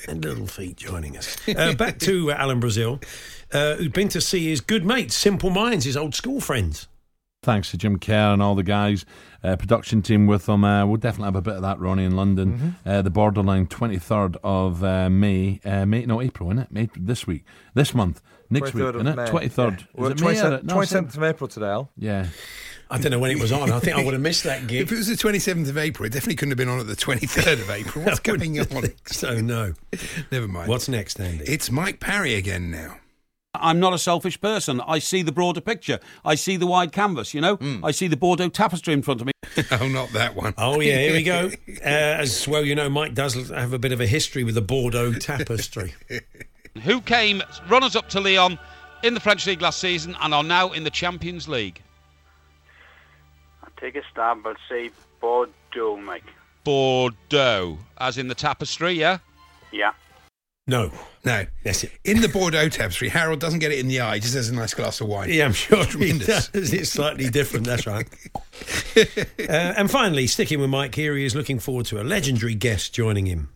[0.08, 1.36] and Little Feat joining us.
[1.48, 3.00] Uh, back to uh, Alan Brazil,
[3.52, 6.88] uh, who'd been to see his good mates, Simple Minds, his old school friends.
[7.47, 9.07] Thanks to Jim Kerr and all the guys,
[9.44, 10.64] uh, production team with them.
[10.64, 12.74] Uh, we'll definitely have a bit of that, Ronnie, in London.
[12.84, 15.61] Uh, the Borderline, 23rd of uh, May.
[15.64, 16.05] Uh, May.
[16.07, 16.72] No, April, isn't it?
[16.72, 17.44] May, this week.
[17.72, 18.20] This month.
[18.51, 19.16] Next week, 23rd of isn't it?
[19.16, 19.49] May.
[19.49, 19.78] 23rd.
[19.80, 19.86] Yeah.
[19.94, 21.90] Well, Is it May or- 27th, no, 27th of April today, Al.
[21.97, 22.26] Yeah.
[22.90, 23.70] I don't know when it was on.
[23.70, 24.82] I think I would have missed that gig.
[24.82, 26.97] If it was the 27th of April, it definitely couldn't have been on at the
[26.97, 28.05] 23rd of April.
[28.07, 28.90] What's I wouldn't going on?
[29.07, 29.74] So, no.
[30.32, 30.68] Never mind.
[30.68, 31.44] What's next, Andy?
[31.44, 32.97] It's Mike Parry again now.
[33.61, 34.80] I'm not a selfish person.
[34.86, 35.98] I see the broader picture.
[36.24, 37.59] I see the wide canvas, you know?
[37.82, 39.32] I see the Bordeaux tapestry in front of me.
[39.72, 40.54] oh, not that one.
[40.59, 41.50] Oh, yeah, here we go.
[41.84, 44.62] Uh, as well, you know, Mike does have a bit of a history with the
[44.62, 45.94] Bordeaux tapestry.
[46.82, 48.59] who came runners up to Lyon
[49.02, 51.82] in the French League last season and are now in the Champions League.
[53.62, 54.90] I take a stab, but say
[55.20, 56.24] Bordeaux, Mike.
[56.64, 59.18] Bordeaux, as in the tapestry, yeah?
[59.72, 59.92] Yeah.
[60.66, 60.90] No.
[61.24, 61.46] No.
[61.64, 61.92] That's it.
[62.04, 64.54] In the Bordeaux tapestry, Harold doesn't get it in the eye, he just has a
[64.54, 65.28] nice glass of wine.
[65.30, 66.48] Yeah, I'm sure he Tremendous.
[66.48, 66.72] does.
[66.72, 68.08] It's slightly different, that's right.
[68.96, 72.92] uh, and finally, sticking with Mike here, he is looking forward to a legendary guest
[72.92, 73.50] joining him.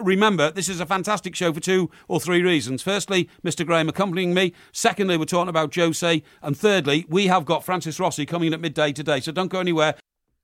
[0.00, 2.82] Remember, this is a fantastic show for two or three reasons.
[2.82, 3.66] Firstly, Mr.
[3.66, 4.52] Graham accompanying me.
[4.72, 6.22] Secondly, we're talking about Jose.
[6.40, 9.18] And thirdly, we have got Francis Rossi coming in at midday today.
[9.18, 9.96] So don't go anywhere.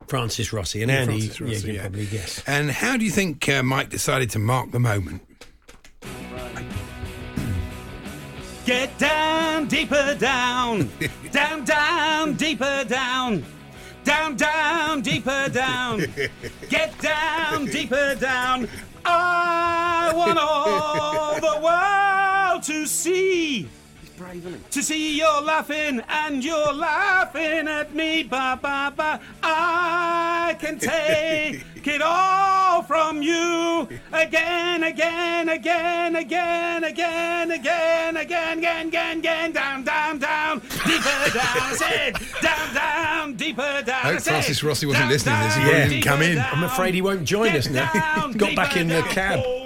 [0.08, 1.80] Francis Rossi and Yeah, Andy, Francis Rossi, yeah, you can yeah.
[1.82, 2.42] probably guess.
[2.48, 5.22] And how do you think uh, Mike decided to mark the moment?
[8.64, 10.90] Get down, deeper down.
[11.32, 13.44] down, down, deeper down.
[14.04, 16.06] Down, down, deeper down.
[16.70, 18.68] Get down, deeper down.
[19.04, 23.68] I want all the world to see.
[24.70, 29.20] To see you're laughing and you're laughing at me, ba ba ba.
[29.42, 38.56] I can take it all from you again, again, again, again, again, again, again, again,
[38.86, 41.58] again, again, down, down, down, deeper down.
[41.58, 43.88] I said, down, down, deeper down.
[43.88, 45.54] I hope I said, Francis Rossi wasn't listening to this.
[45.54, 46.38] He down, wouldn't even come in.
[46.38, 47.90] I'm afraid he won't join us now.
[48.36, 49.63] got back in the cab.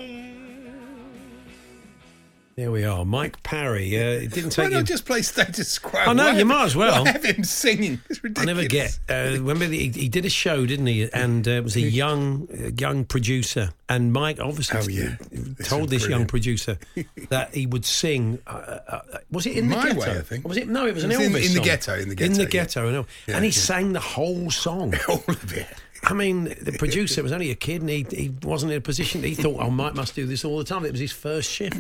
[2.59, 3.05] There we are.
[3.05, 3.97] Mike Parry.
[3.97, 4.65] Uh, it didn't take.
[4.65, 4.83] Why not you.
[4.83, 6.01] just play status quo?
[6.01, 7.05] I know, Why you have- might as well.
[7.05, 8.01] why have him singing.
[8.11, 8.99] It's I never get.
[9.09, 11.09] Uh, remember, he, he did a show, didn't he?
[11.13, 13.71] And uh, it was a young, uh, young producer.
[13.89, 15.55] And Mike obviously Oh, yeah.
[15.63, 16.79] told this young producer
[17.29, 18.41] that he would sing.
[18.45, 19.01] Uh, uh,
[19.31, 20.01] was it in My the ghetto?
[20.01, 20.45] Way, I think.
[20.45, 20.85] Or was it no?
[20.85, 22.33] It was an It was in- Elvis in the ghetto, in the ghetto.
[22.33, 22.49] In the yeah.
[22.49, 23.07] ghetto.
[23.29, 24.95] Yeah, and he sang the whole song.
[25.09, 25.69] All of it.
[26.05, 29.23] I mean, the producer was only a kid and he, he wasn't in a position.
[29.23, 30.85] He thought, oh, Mike must do this all the time.
[30.85, 31.77] It was his first shift.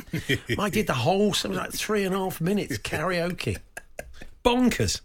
[0.56, 3.58] Mike did the whole, was like three and a half minutes karaoke.
[4.44, 5.00] Bonkers.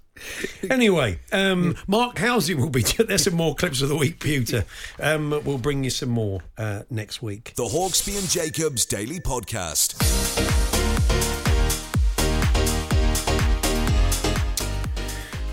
[0.69, 2.81] Anyway, um, Mark Housing will be.
[2.99, 4.65] There's some more clips of the week, Pewter.
[4.99, 7.53] Um, we'll bring you some more uh, next week.
[7.55, 10.52] The Hawksby and Jacobs Daily Podcast.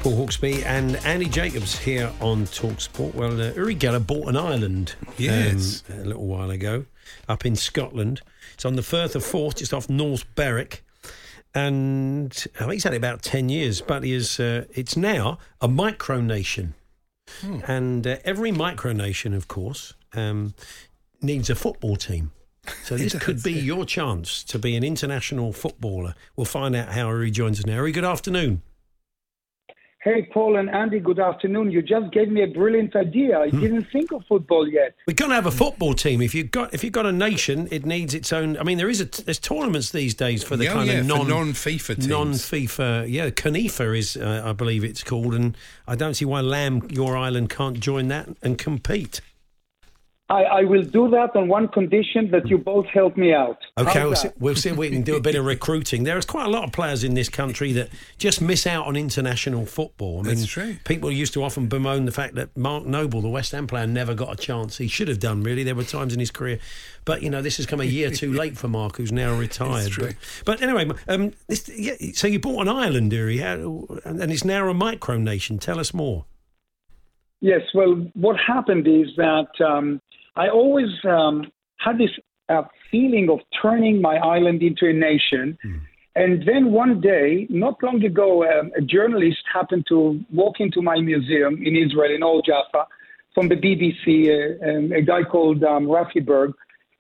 [0.01, 3.15] Paul Hawksby and Andy Jacobs here on Talksport.
[3.15, 5.83] Well, uh, Uri Geller bought an island Yes.
[5.91, 6.87] um, a little while ago
[7.29, 8.23] up in Scotland.
[8.55, 10.83] It's on the Firth of Forth, just off North Berwick.
[11.55, 15.39] And I think he's had it about 10 years, but he is, uh, it's now
[15.61, 16.73] a micronation.
[17.67, 20.55] And uh, every micronation, of course, um,
[21.21, 22.33] needs a football team.
[22.85, 26.15] So this could be your chance to be an international footballer.
[26.37, 27.77] We'll find out how Uri joins us now.
[27.77, 28.63] Uri, good afternoon.
[30.03, 31.71] Hey, Paul and Andy, good afternoon.
[31.71, 33.39] You just gave me a brilliant idea.
[33.39, 34.95] I didn't think of football yet.
[35.07, 36.23] We're going to have a football team.
[36.23, 38.57] If you've got if you've got a nation, it needs its own.
[38.57, 41.07] I mean, there is a there's tournaments these days for the Oh, kind yeah, of
[41.07, 42.07] for non non-FIFA teams.
[42.09, 43.11] non FIFA.
[43.11, 45.55] Yeah, CONIFA is uh, I believe it's called, and
[45.87, 49.21] I don't see why Lamb Your Island can't join that and compete.
[50.31, 53.59] I, I will do that on one condition that you both help me out.
[53.77, 56.05] Okay, we'll see, we'll see if we can do a bit of recruiting.
[56.05, 59.67] There's quite a lot of players in this country that just miss out on international
[59.67, 60.21] football.
[60.21, 60.77] I mean, That's true.
[60.85, 64.15] People used to often bemoan the fact that Mark Noble, the West Ham player, never
[64.15, 64.79] got a chance.
[64.79, 65.65] He should have done, really.
[65.65, 66.61] There were times in his career.
[67.05, 69.91] But, you know, this has come a year too late for Mark, who's now retired.
[69.91, 70.13] true.
[70.45, 74.45] But, but anyway, um, this, yeah, so you bought an island, Uri, how, and it's
[74.45, 75.59] now a micronation.
[75.59, 76.27] Tell us more.
[77.41, 80.01] Yes, well, what happened is that um,
[80.37, 82.11] I always um, had this
[82.49, 85.57] uh, feeling of turning my island into a nation.
[86.17, 91.01] And then one day, not long ago, um, a journalist happened to walk into my
[91.01, 92.87] museum in Israel, in Old Jaffa,
[93.35, 96.53] from the BBC, uh, um, a guy called um, Raffi Berg,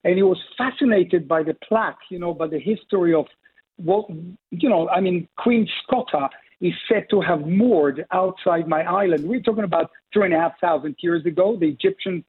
[0.05, 3.27] and he was fascinated by the plaque, you know, by the history of
[3.77, 4.09] what,
[4.51, 6.29] you know, I mean, Queen Scotta
[6.61, 9.25] is said to have moored outside my island.
[9.29, 11.57] We're talking about three and a half thousand years ago.
[11.59, 12.25] The Egyptians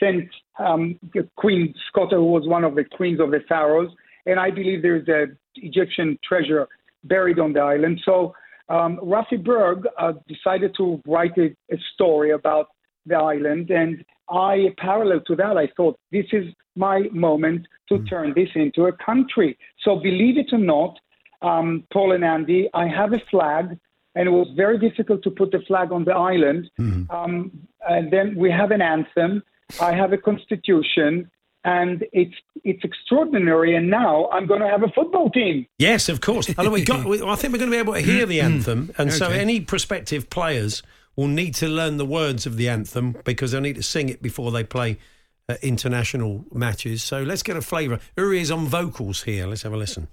[0.00, 0.28] sent
[0.58, 0.98] um,
[1.36, 3.90] Queen Scotta, who was one of the queens of the pharaohs,
[4.26, 6.66] and I believe there's an Egyptian treasure
[7.04, 8.00] buried on the island.
[8.04, 8.34] So
[8.68, 12.68] um, Raffi Berg uh, decided to write a, a story about
[13.06, 18.32] the island, and I, parallel to that, I thought this is my moment to turn
[18.34, 19.58] this into a country.
[19.84, 20.98] So believe it or not,
[21.42, 23.78] um, Paul and Andy, I have a flag,
[24.14, 26.70] and it was very difficult to put the flag on the island.
[27.10, 27.50] Um,
[27.86, 29.42] and then we have an anthem.
[29.80, 31.30] I have a constitution,
[31.64, 33.74] and it's it's extraordinary.
[33.74, 35.66] And now I'm going to have a football team.
[35.78, 36.52] Yes, of course.
[36.56, 38.92] Although we got, we, I think we're going to be able to hear the anthem,
[38.98, 40.82] and so any prospective players
[41.16, 44.20] will need to learn the words of the anthem because they'll need to sing it
[44.20, 44.98] before they play
[45.48, 47.04] uh, international matches.
[47.04, 48.00] So let's get a flavour.
[48.16, 49.46] Uri is on vocals here.
[49.46, 50.08] Let's have a listen.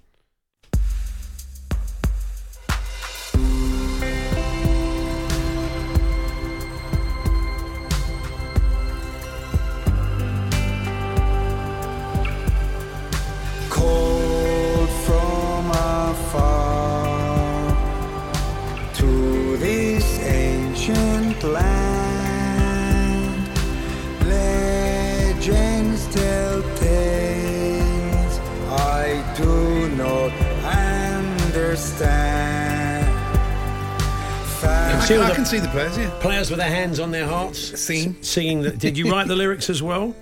[35.11, 36.09] See I the can see the players, yeah.
[36.21, 38.15] Players with their hands on their hearts, singing.
[38.23, 38.61] Singing.
[38.61, 40.15] The, did you write the lyrics as well?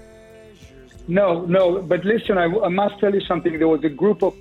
[1.07, 1.79] No, no.
[1.83, 3.59] But listen, I, I must tell you something.
[3.59, 4.33] There was a group of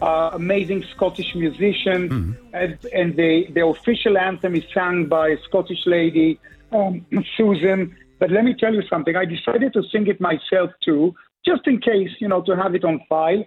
[0.00, 5.86] uh, amazing Scottish musicians, and, and the, the official anthem is sung by a Scottish
[5.86, 6.40] lady,
[6.72, 7.96] um, Susan.
[8.18, 9.14] But let me tell you something.
[9.14, 11.14] I decided to sing it myself too,
[11.46, 13.44] just in case, you know, to have it on file.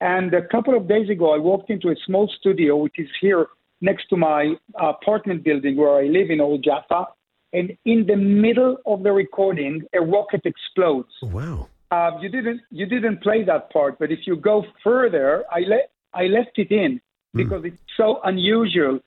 [0.00, 3.48] And a couple of days ago, I walked into a small studio, which is here
[3.80, 7.06] next to my apartment building where I live in Old Jaffa.
[7.52, 11.08] And in the middle of the recording, a rocket explodes.
[11.22, 11.68] Wow.
[11.90, 15.90] Uh, you didn't you didn't play that part, but if you go further, I let
[16.12, 17.00] I left it in
[17.34, 19.00] because it's so unusual.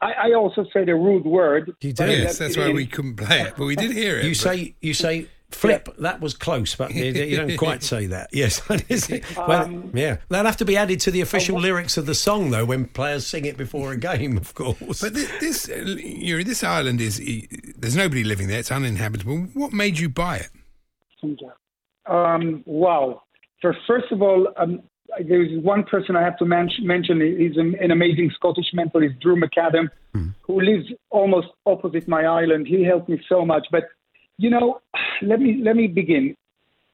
[0.00, 1.72] I, I also said a rude word.
[1.80, 2.76] but I Yes, that's why in.
[2.76, 4.24] we couldn't play it, but we did hear it.
[4.24, 5.88] You but- say you say flip.
[5.98, 8.28] That was close, but you, you don't quite say that.
[8.32, 10.16] Yes, well, Um, yeah.
[10.28, 13.26] That'll have to be added to the official lyrics of the song, though, when players
[13.26, 15.00] sing it before a game, of course.
[15.00, 17.18] But this, this, uh, Uri, this island is
[17.76, 18.58] there's nobody living there.
[18.58, 19.38] It's uninhabitable.
[19.54, 20.50] What made you buy it?
[22.06, 23.22] Um, wow.
[23.62, 24.82] So first of all, um,
[25.26, 27.20] there's one person I have to men- mention.
[27.20, 29.04] He's an, an amazing Scottish mentor.
[29.04, 29.90] Is Drew McAdam,
[30.42, 32.66] who lives almost opposite my island.
[32.66, 33.66] He helped me so much.
[33.70, 33.84] But
[34.36, 34.80] you know,
[35.22, 36.36] let me let me begin.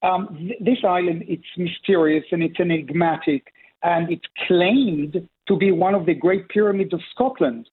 [0.03, 3.53] Um, th- this island, it's mysterious and it's enigmatic,
[3.83, 7.68] and it's claimed to be one of the great pyramids of Scotland.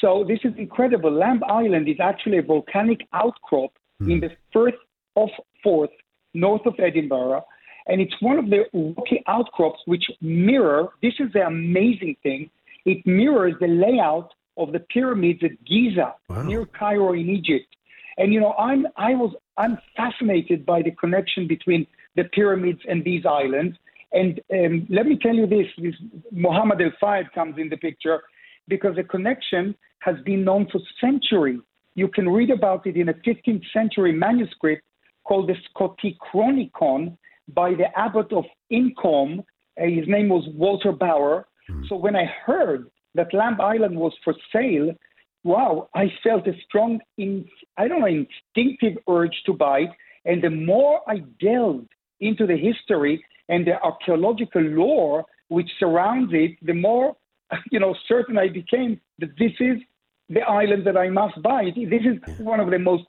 [0.00, 1.10] So this is incredible.
[1.10, 4.74] Lamb Island is actually a volcanic outcrop in the Firth
[5.16, 5.30] of
[5.62, 5.90] Forth,
[6.34, 7.44] north of Edinburgh,
[7.86, 10.88] and it's one of the rocky outcrops which mirror.
[11.02, 12.50] This is the amazing thing.
[12.84, 16.14] It mirrors the layout of the pyramids at Giza,
[16.46, 17.66] near Cairo in Egypt.
[18.18, 21.86] And you know, I'm I was I'm fascinated by the connection between
[22.16, 23.76] the pyramids and these islands.
[24.12, 25.94] And um, let me tell you this: this
[26.30, 28.22] Muhammad El Fayed comes in the picture
[28.68, 31.60] because the connection has been known for centuries.
[31.94, 34.82] You can read about it in a 15th century manuscript
[35.24, 37.16] called the Scotichronicon
[37.54, 39.40] by the abbot of Inchcolm.
[39.80, 41.46] Uh, his name was Walter Bower.
[41.88, 44.92] So when I heard that Lamb Island was for sale,
[45.44, 49.90] wow, I felt a strong, in, I don't know, instinctive urge to buy it.
[50.24, 51.88] And the more I delved
[52.20, 57.16] into the history and the archaeological lore which surrounds it, the more,
[57.70, 59.78] you know, certain I became that this is
[60.30, 61.70] the island that I must buy.
[61.76, 63.04] This is one of the most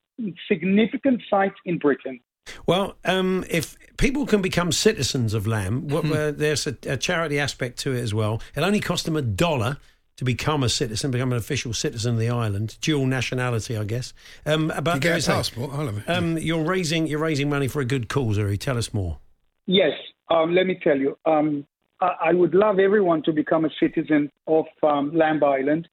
[0.50, 2.20] significant sites in Britain.
[2.68, 6.14] Well, um, if people can become citizens of Lamb, what, Hmm.
[6.14, 8.42] uh, there's a, a charity aspect to it as well.
[8.56, 9.78] It only costs them a dollar
[10.18, 14.14] to become a citizen, become an official citizen of the island, dual nationality, I guess.
[14.46, 16.10] Um, but you get a passport, I love it.
[16.10, 18.58] Um, you're raising you're raising money for a good cause, Uri.
[18.58, 19.20] Tell us more.
[19.66, 19.94] Yes,
[20.30, 21.18] um, let me tell you.
[21.26, 21.66] Um,
[22.02, 25.88] I, I would love everyone to become a citizen of um, Lamb Island.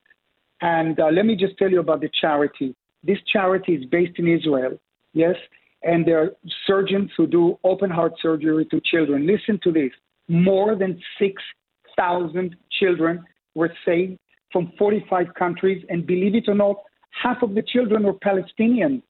[0.60, 2.76] And uh, let me just tell you about the charity.
[3.02, 4.78] This charity is based in Israel,
[5.12, 5.34] yes,
[5.82, 6.30] and there are
[6.68, 9.26] surgeons who do open heart surgery to children.
[9.26, 9.90] Listen to this
[10.28, 13.24] more than 6,000 children
[13.54, 14.18] were saved
[14.52, 16.76] from 45 countries, and believe it or not,
[17.10, 19.02] half of the children were Palestinians.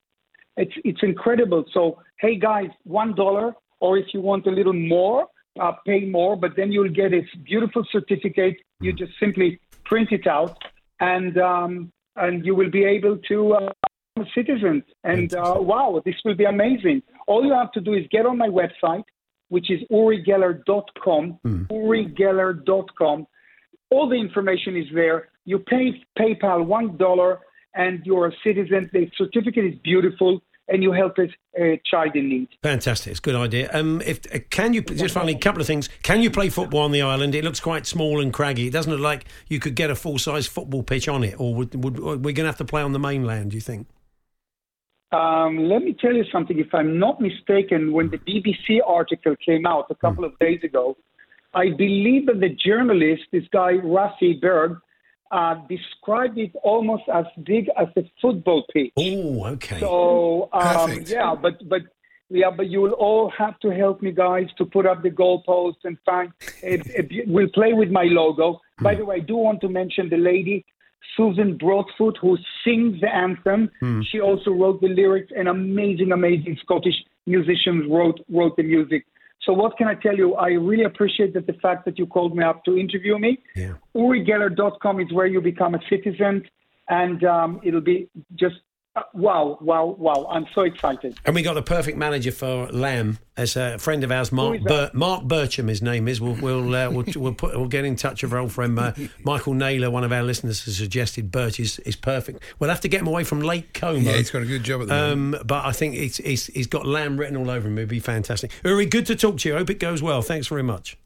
[0.56, 1.64] It's it's incredible.
[1.72, 5.26] So hey guys, one dollar, or if you want a little more,
[5.60, 6.36] uh, pay more.
[6.36, 8.56] But then you'll get a beautiful certificate.
[8.80, 10.56] You just simply print it out,
[11.00, 13.70] and um, and you will be able to uh,
[14.14, 14.82] become a citizen.
[15.04, 17.02] And uh, wow, this will be amazing.
[17.26, 19.04] All you have to do is get on my website,
[19.48, 21.38] which is urigeller.com.
[21.68, 23.26] Urigeller.com.
[23.92, 25.28] All the information is there.
[25.44, 27.40] You pay PayPal one dollar,
[27.74, 28.88] and you're a citizen.
[28.90, 31.28] The certificate is beautiful, and you help a,
[31.62, 32.48] a child in need.
[32.62, 33.68] Fantastic, it's a good idea.
[33.70, 35.90] Um, if uh, can you just finally a couple of things?
[36.02, 37.34] Can you play football on the island?
[37.34, 38.66] It looks quite small and craggy.
[38.66, 41.54] It doesn't look like you could get a full size football pitch on it, or
[41.54, 43.50] would, would we're going to have to play on the mainland?
[43.50, 43.88] Do you think?
[45.12, 46.58] Um, let me tell you something.
[46.58, 50.96] If I'm not mistaken, when the BBC article came out a couple of days ago,
[51.54, 54.78] I believe that the journalist, this guy Raffi Berg,
[55.30, 58.92] uh, described it almost as big as a football pitch.
[58.96, 59.80] Oh, okay.
[59.80, 61.82] So um, yeah, but but
[62.28, 65.84] yeah, but you will all have to help me, guys, to put up the goalposts
[65.84, 66.32] and find.
[66.62, 68.60] It, it, we'll play with my logo.
[68.80, 70.64] By the way, I do want to mention the lady.
[71.16, 74.00] Susan Broadfoot, who sings the anthem, Hmm.
[74.10, 76.94] she also wrote the lyrics, and amazing, amazing Scottish
[77.26, 79.04] musicians wrote wrote the music.
[79.44, 80.34] So what can I tell you?
[80.34, 83.38] I really appreciate that the fact that you called me up to interview me.
[83.56, 83.74] Yeah.
[83.96, 86.44] UriGeller.com is where you become a citizen,
[86.88, 88.56] and um, it'll be just
[88.94, 90.26] Uh, wow, wow, wow!
[90.28, 91.18] I'm so excited.
[91.24, 94.90] And we got the perfect manager for Lamb as a friend of ours, Mark Bur-
[94.92, 95.68] Marc Bircham.
[95.68, 96.20] His name is.
[96.20, 98.92] We'll we'll uh, we'll, we'll, put, we'll get in touch with our old friend uh,
[99.24, 99.90] Michael Naylor.
[99.90, 102.42] One of our listeners has suggested Birch is, is perfect.
[102.58, 103.98] We'll have to get him away from Lake Como.
[103.98, 105.36] Yeah, he's got a good job at the moment.
[105.36, 107.78] Um, but I think it's, it's, he's got Lamb written all over him.
[107.78, 108.50] It'd be fantastic.
[108.62, 109.56] Uri, good to talk to you.
[109.56, 110.20] Hope it goes well.
[110.20, 110.98] Thanks very much.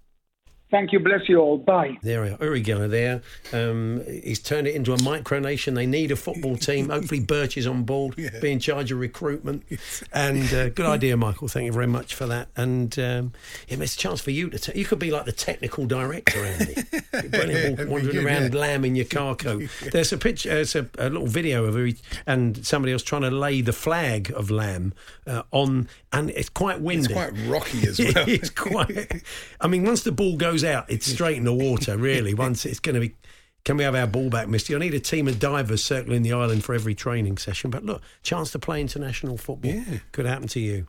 [0.68, 0.98] Thank you.
[0.98, 1.58] Bless you all.
[1.58, 1.96] Bye.
[2.02, 2.38] There we are.
[2.40, 3.22] Uri Geller there.
[3.52, 5.74] Um, he's turned it into a micronation.
[5.76, 6.88] They need a football team.
[6.88, 9.62] Hopefully, Birch is on board, be in charge of recruitment.
[10.12, 11.46] And uh, good idea, Michael.
[11.46, 12.48] Thank you very much for that.
[12.56, 13.32] And um,
[13.68, 14.58] yeah, it's a chance for you to.
[14.58, 16.74] T- you could be like the technical director, Andy.
[17.28, 18.60] Brilliant, walk- wandering good, around yeah.
[18.60, 19.62] lamb in your car coat.
[19.92, 20.48] There's a picture.
[20.48, 21.96] There's a, a little video of Uri
[22.26, 24.94] and somebody else trying to lay the flag of lamb
[25.28, 27.04] uh, on, and it's quite windy.
[27.04, 28.24] It's quite rocky as well.
[28.28, 29.22] it's quite.
[29.60, 31.96] I mean, once the ball goes out, it's straight in the water.
[32.06, 33.14] Really, once it's going to be.
[33.64, 34.76] Can we have our ball back, Misty?
[34.76, 37.68] I need a team of divers circling the island for every training session.
[37.70, 39.72] But look, chance to play international football.
[39.72, 39.98] Yeah.
[40.12, 40.86] could happen to you.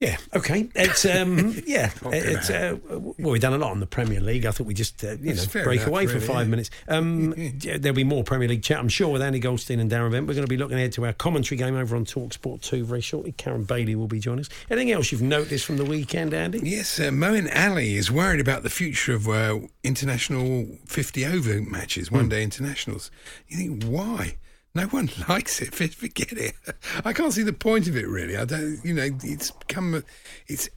[0.00, 0.16] Yeah.
[0.34, 0.66] Okay.
[0.74, 1.54] It's um.
[1.66, 1.90] yeah.
[2.06, 4.46] It's uh, well, we've done a lot on the Premier League.
[4.46, 6.50] I think we just uh, you That's know break enough, away for five yeah.
[6.50, 6.70] minutes.
[6.88, 7.34] Um.
[7.58, 10.26] there'll be more Premier League chat, I'm sure, with Andy Goldstein and Darren Bent.
[10.26, 12.82] We're going to be looking ahead to our commentary game over on Talk Sport Two
[12.84, 13.32] very shortly.
[13.32, 14.48] Karen Bailey will be joining us.
[14.70, 16.60] Anything else you've noticed from the weekend, Andy?
[16.62, 22.08] Yes, uh, Moeen Ali is worried about the future of uh, international 50 over matches,
[22.08, 22.16] Hmm.
[22.16, 23.10] one day internationals.
[23.48, 24.36] You think, why?
[24.74, 25.74] No one likes it.
[25.74, 26.54] Forget it.
[27.04, 28.36] I can't see the point of it, really.
[28.36, 30.02] I don't, you know, it's come.
[30.46, 30.68] it's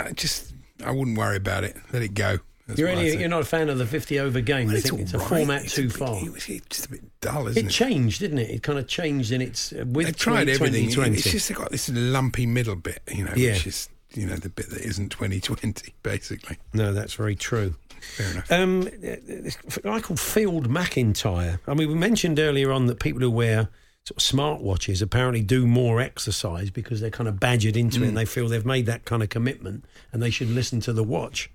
[0.00, 0.52] I just,
[0.84, 1.76] I wouldn't worry about it.
[1.92, 2.38] Let it go.
[2.66, 4.66] That's You're what I really, you're not a fan of the 50 over game.
[4.66, 5.28] Well, you it's think it's a all right.
[5.38, 6.16] format It's too a bit- far.
[6.22, 7.72] it was just a bit dull, isn't It it?
[7.72, 8.50] changed, didn't it?
[8.50, 10.90] It kind of changed in its uh, with They've tried everything.
[10.90, 11.16] 2020.
[11.16, 13.52] It's just got this lumpy middle bit, you know, Yeah.
[13.52, 16.58] which is, you know, the bit that isn't 2020, basically.
[16.74, 17.74] No, that's very true.
[18.00, 18.52] Fair enough.
[18.52, 21.58] Um, this guy called Field McIntyre.
[21.66, 23.68] I mean, we mentioned earlier on that people who wear
[24.04, 28.02] sort of smartwatches apparently do more exercise because they're kind of badgered into Mm.
[28.04, 30.92] it and they feel they've made that kind of commitment and they should listen to
[30.94, 31.50] the watch.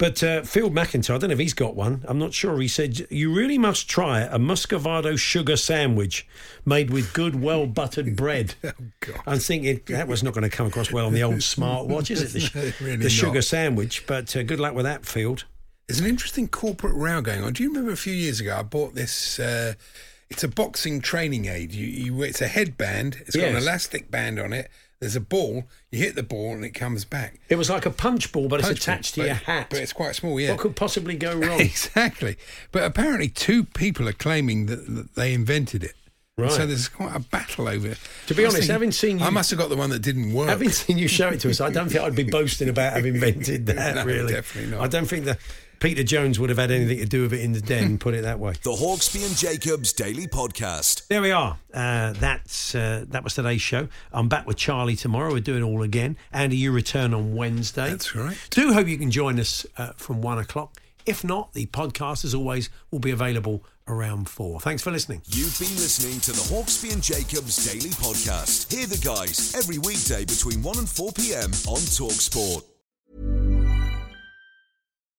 [0.00, 2.06] But uh, Field McIntyre, I don't know if he's got one.
[2.08, 2.58] I'm not sure.
[2.58, 6.26] He said, You really must try a Muscovado sugar sandwich
[6.64, 8.54] made with good, well buttered bread.
[8.64, 8.70] Oh,
[9.00, 9.20] God.
[9.26, 12.34] I'm thinking that was not going to come across well on the old smartwatch, is
[12.34, 12.50] it?
[12.50, 14.06] The, really the sugar sandwich.
[14.06, 15.44] But uh, good luck with that, Field.
[15.86, 17.52] There's an interesting corporate row going on.
[17.52, 19.38] Do you remember a few years ago I bought this?
[19.38, 19.74] Uh,
[20.30, 21.72] it's a boxing training aid.
[21.72, 23.18] You, you, it's a headband.
[23.26, 24.70] It's got an elastic band on it.
[25.00, 25.64] There's a ball.
[25.90, 27.40] You hit the ball and it comes back.
[27.48, 29.68] It was like a punch ball, but Punch it's attached ball, to your hat.
[29.70, 30.38] But it's quite small.
[30.38, 30.50] Yeah.
[30.50, 31.60] What could possibly go wrong?
[31.60, 32.36] exactly.
[32.70, 35.94] But apparently, two people are claiming that, that they invented it.
[36.36, 36.52] Right.
[36.52, 37.98] So there's quite a battle over it.
[38.28, 40.48] To be honest, having seen you- I must have got the one that didn't work.
[40.48, 43.14] Having seen you show it to us, I don't think I'd be boasting about having
[43.14, 43.94] invented that.
[43.96, 44.80] No, really, definitely not.
[44.82, 45.38] I don't think that
[45.80, 47.96] Peter Jones would have had anything to do with it in the den.
[47.96, 48.52] put it that way.
[48.62, 51.08] The Hawksbee and Jacobs Daily Podcast.
[51.08, 51.56] There we are.
[51.72, 53.88] Uh, that's uh, that was today's show.
[54.12, 55.32] I'm back with Charlie tomorrow.
[55.32, 56.18] We're doing it all again.
[56.32, 57.88] Andy, you return on Wednesday.
[57.90, 58.36] That's right.
[58.50, 60.76] Do hope you can join us uh, from one o'clock.
[61.06, 64.60] If not, the podcast, as always, will be available around four.
[64.60, 65.22] Thanks for listening.
[65.28, 68.70] You've been listening to the Hawksbee and Jacobs Daily Podcast.
[68.70, 71.50] Hear the guys every weekday between 1 and 4 p.m.
[71.66, 72.69] on Talk Sport.